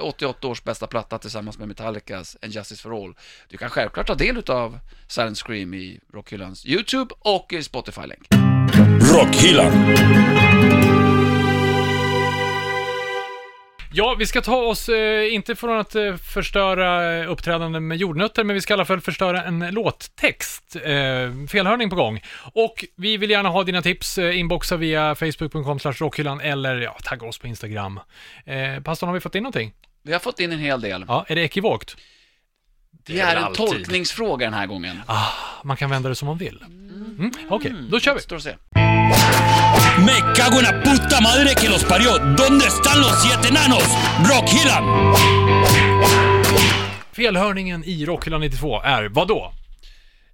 [0.00, 3.14] 88 års bästa platta tillsammans med Metallicas And Justice for All.
[3.48, 4.78] Du kan självklart ta del av
[5.08, 8.26] Silent Scream i Rockhyllans YouTube och i Spotify-länk.
[9.14, 9.72] Rockhyllan.
[13.94, 18.54] Ja, vi ska ta oss, eh, inte från att eh, förstöra uppträdanden med jordnötter, men
[18.54, 20.76] vi ska i alla fall förstöra en låttext.
[20.76, 22.20] Eh, felhörning på gång.
[22.52, 27.26] Och vi vill gärna ha dina tips, eh, inboxa via facebook.com rockhyllan eller ja, tagga
[27.26, 28.00] oss på Instagram.
[28.46, 29.72] Eh, pastorn, har vi fått in någonting?
[30.02, 31.04] Vi har fått in en hel del.
[31.08, 31.96] Ja, är det ekivokt?
[33.06, 35.02] Det är en tolkningsfråga den här gången.
[35.64, 36.64] Man kan vända det som man vill.
[36.66, 38.20] Mm, Okej, då kör vi.
[38.20, 38.56] Står och se.
[39.98, 42.18] Me cago en la puta madre que los parió.
[42.18, 43.84] ¿Dónde están los siete enanos?
[44.24, 45.14] Rockhyllan!
[47.12, 49.52] Felhörningen i Rockhyllan 92 är vad då?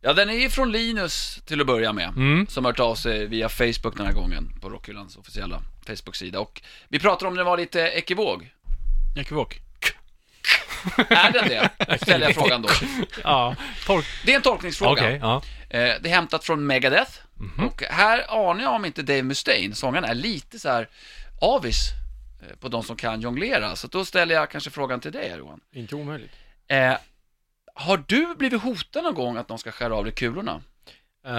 [0.00, 2.12] Ja, den är ju från Linus till att börja med,
[2.48, 6.40] som har hört av sig via Facebook den här gången, på Rockhyllans officiella Facebook-sida.
[6.40, 8.50] Och vi pratar om det var lite ekivåg.
[9.16, 9.60] Ekivok.
[11.08, 11.70] Är den det?
[12.02, 12.68] Ställer jag frågan då.
[13.24, 13.56] Ja,
[13.86, 14.06] tolk...
[14.26, 14.92] Det är en tolkningsfråga.
[14.92, 15.42] Okej, ja.
[15.70, 17.10] Eh, det är hämtat från Megadeth.
[17.40, 17.66] Mhm.
[17.66, 20.88] Och här anar jag om inte Dave Mustaine, sångaren, är lite så här
[21.40, 21.90] avis
[22.42, 23.76] eh, på de som kan jonglera.
[23.76, 25.60] Så då ställer jag kanske frågan till dig Johan.
[25.72, 26.32] Inte omöjligt.
[26.68, 26.94] Eh,
[27.74, 30.60] har du blivit hotad någon gång att de ska skära av dig kulorna?
[31.26, 31.34] Uh,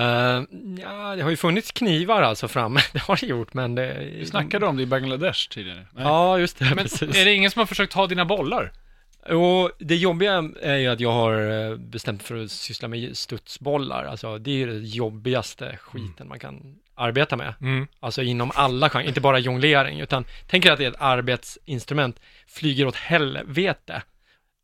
[0.81, 3.97] ja, det har ju funnits knivar alltså framme, det har det gjort, men det...
[4.19, 5.87] Vi snackade om det i Bangladesh tidigare.
[5.93, 6.03] Nej.
[6.03, 7.17] Ja, just det, Men precis.
[7.17, 8.71] är det ingen som har försökt ta dina bollar?
[9.25, 14.05] Och det jobbiga är ju att jag har eh, bestämt för att syssla med studsbollar.
[14.05, 17.53] Alltså det är ju det jobbigaste skiten man kan arbeta med.
[17.61, 17.87] Mm.
[17.99, 22.87] Alltså inom alla genrer, inte bara jonglering, utan tänk er att det ett arbetsinstrument, flyger
[22.87, 24.01] åt helvete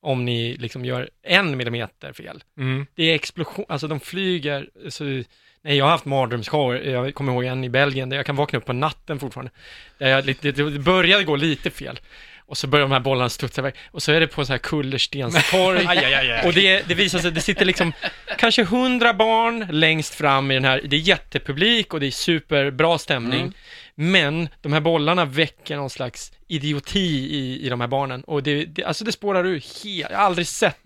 [0.02, 2.44] om ni liksom gör en millimeter fel.
[2.58, 2.86] Mm.
[2.96, 7.44] Det är explosion, alltså de flyger, så, nej jag har haft mardrömsshower, jag kommer ihåg
[7.44, 9.52] en i Belgien där jag kan vakna upp på natten fortfarande.
[9.98, 12.00] Där jag, lite, det började gå lite fel.
[12.48, 13.74] Och så börjar de här bollarna studsa iväg.
[13.92, 15.86] Och så är det på sån här kullerstenstorg.
[15.88, 16.48] Aj, aj, aj.
[16.48, 17.94] Och det, det visar sig, det sitter liksom
[18.38, 22.98] kanske hundra barn längst fram i den här, det är jättepublik och det är superbra
[22.98, 23.54] stämning.
[23.96, 27.00] Men de här bollarna väcker någon slags idioti
[27.36, 28.24] i, i de här barnen.
[28.24, 30.78] Och det, det, alltså det spårar ur helt, jag har aldrig sett.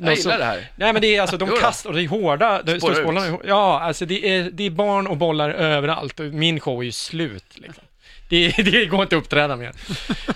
[0.00, 0.70] Jag gillar så- det här.
[0.76, 3.06] Nej men det är alltså, de kastar, och det är hårda, det Spårar står ut.
[3.06, 6.60] bollarna, är hår- ja alltså det är, det är barn och bollar överallt och min
[6.60, 7.84] show är ju slut liksom.
[8.28, 9.72] Det, det går inte att uppträda mer.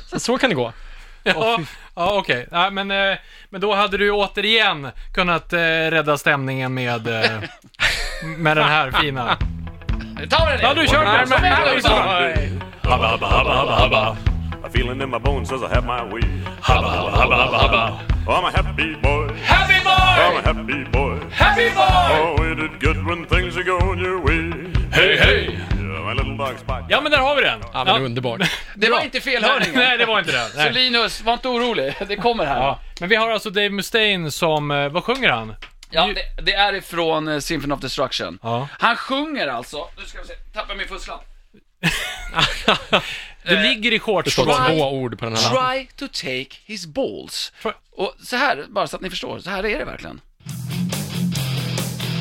[0.07, 0.73] Så, så kan det gå.
[1.25, 1.59] Ja,
[1.95, 2.47] ja okej.
[2.51, 3.17] Nej, men, eh,
[3.51, 7.31] men då hade du återigen kunnat eh, rädda stämningen med, eh,
[8.37, 9.37] med den här fina.
[10.31, 11.29] Ta den Ja, du kör den!
[11.29, 11.93] men- Lojsan.
[12.83, 14.17] Hubba, hubba, hubba, hubba, hubba.
[14.65, 16.23] A feeling in my bones says I have my way.
[16.63, 18.01] Hubba, hubba, hubba, hubba.
[18.27, 19.29] Oh, I'm a happy boy.
[19.45, 20.39] Happy I'm boy!
[20.39, 21.19] a happy boy.
[21.31, 22.19] Happy boy!
[22.19, 24.51] Oh, it is good when things are going your way.
[24.93, 25.59] Hey, hey!
[26.89, 27.61] Ja, men där har vi den.
[27.73, 28.41] Ja men underbart.
[28.77, 29.75] Det var inte felhörningen.
[29.75, 30.49] Nej, det var inte det.
[30.49, 30.73] Så Nej.
[30.73, 31.95] Linus, var inte orolig.
[32.09, 32.57] Det kommer här.
[32.61, 32.81] Ja.
[33.01, 35.55] Men vi har alltså Dave Mustaine som, eh, vad sjunger han?
[35.91, 38.39] Ja, det, det är ifrån uh, Symphony of Destruction.
[38.43, 38.69] Ja.
[38.79, 41.25] Han sjunger alltså, nu ska vi se, tappar min fusslapp.
[43.45, 44.25] Du ligger i shorts.
[44.25, 45.87] Det står Try- två ord på den här lappen.
[45.87, 47.53] Try to take his balls.
[47.97, 50.21] Och så här, bara så att ni förstår, så här är det verkligen.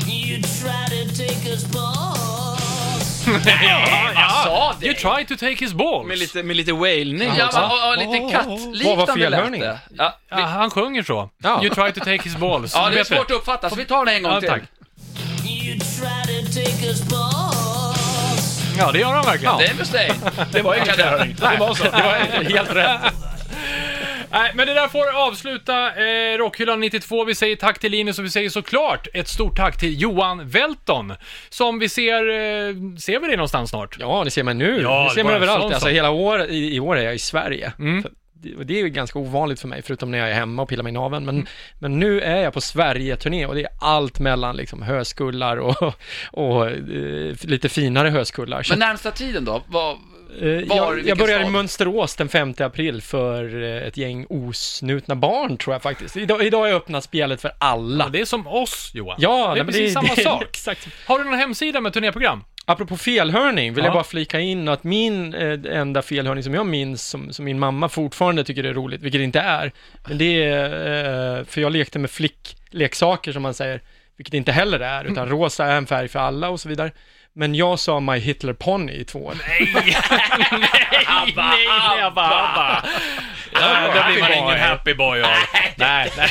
[0.08, 1.64] You try to take us
[3.34, 3.46] balls.
[4.16, 4.86] Jag sa det!
[4.86, 6.08] You try to take his balls.
[6.08, 7.60] Med lite, med lite wailning Ja, också.
[7.60, 9.80] och, och, lite Vad var kattliknande lät det.
[9.98, 11.30] Ja, vi, Ja, han sjunger så.
[11.44, 11.64] Ja.
[11.64, 12.74] You try to take his balls.
[12.76, 14.50] ja, det är svårt att uppfatta, så vi tar det en gång Ja, till.
[14.50, 14.62] tack.
[15.46, 18.62] You try to take us balls.
[18.78, 19.58] Ja, det gör han verkligen.
[19.58, 20.14] Det är Mustaine.
[20.52, 21.36] Det var ingen felhörning.
[21.40, 21.84] Det var så.
[21.84, 23.14] Det var helt rätt.
[24.32, 27.24] Nej, men det där får avsluta eh, Rockhyllan 92.
[27.24, 31.14] Vi säger tack till Linus och vi säger såklart ett stort tack till Johan Welton.
[31.50, 33.98] Som vi ser, eh, ser vi dig någonstans snart?
[34.00, 34.82] Ja, det ser man nu.
[34.82, 35.62] Ja, det ser man bara överallt.
[35.62, 37.74] sånt Alltså hela år, i, i år är jag i Sverige.
[37.80, 38.04] Mm.
[38.44, 40.70] Det, och det är ju ganska ovanligt för mig, förutom när jag är hemma och
[40.70, 41.26] pillar mig i naveln.
[41.26, 41.48] Men,
[41.80, 45.94] men nu är jag på Sverige-turné och det är allt mellan liksom höskullar och,
[46.32, 48.66] och eh, lite finare höskullar.
[48.70, 49.64] Men närmsta tiden då?
[49.68, 49.98] Vad,
[50.40, 51.50] Var, jag, jag börjar i?
[51.50, 56.18] Mönsterås den 5 april för eh, ett gäng osnutna barn tror jag faktiskt.
[56.18, 58.04] Idag, idag har jag öppnat spelet för alla.
[58.04, 59.16] Ja, det är som oss, Johan.
[59.20, 60.44] Ja, det är precis samma det, sak.
[60.44, 60.88] Exakt.
[61.06, 62.44] Har du någon hemsida med turnéprogram?
[62.66, 63.88] Apropå felhörning vill Ja.
[63.88, 67.60] jag bara flika in att min eh, enda felhörning som jag minns, som, som min
[67.60, 69.72] mamma fortfarande tycker är roligt, vilket det inte är,
[70.08, 73.82] men det är, eh, för jag lekte med flickleksaker som man säger,
[74.18, 76.92] vilket det inte heller är, utan rosa är en färg för alla och så vidare.
[77.34, 79.34] Men jag sa My Hitler Pony i två år.
[79.48, 79.96] Nej, nej,
[81.68, 82.84] nej, Abba, Abba.
[83.54, 85.30] Ja, det blir man ingen happy boy av.
[85.76, 86.30] Nej, nej.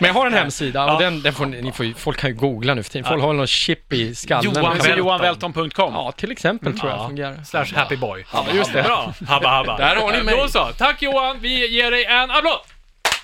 [0.00, 2.36] Men jag har en hemsida och den, den får, ni- ni får, folk kan ju
[2.36, 3.08] googla nu för tiden.
[3.08, 4.44] Folk har någon chip i skallen.
[4.54, 5.94] Johan Man kan- johanwelton.com.
[5.94, 7.06] Ja, till exempel tror jag Ja.
[7.08, 7.42] fungerar.
[7.44, 8.24] Slash happy boy.
[8.32, 8.82] Ja, just det.
[8.82, 9.14] Bra.
[9.28, 9.76] Habba, habba.
[9.76, 10.36] Där har ni mig.
[10.36, 10.68] Då så.
[10.78, 11.36] Tack Johan.
[11.40, 12.60] Vi ger dig en applåd.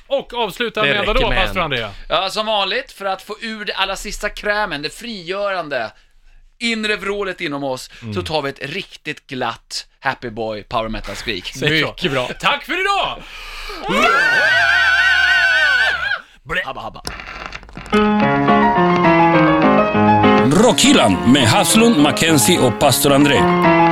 [0.06, 1.90] Och avsluta med vadå, pastor Andrea?
[2.08, 5.90] Ja, som vanligt, för att få ur det allra sista krämen, det frigörande,
[6.58, 11.54] inre vrålet inom oss, så tar vi ett riktigt glatt Happy Boy power metal-skrik.
[11.60, 12.30] Mycket bra.
[12.40, 13.22] Tack för idag!
[16.64, 17.02] Habba, habba.
[20.62, 23.83] Rockhyllan med Haslund, Mackenzie och pastor André.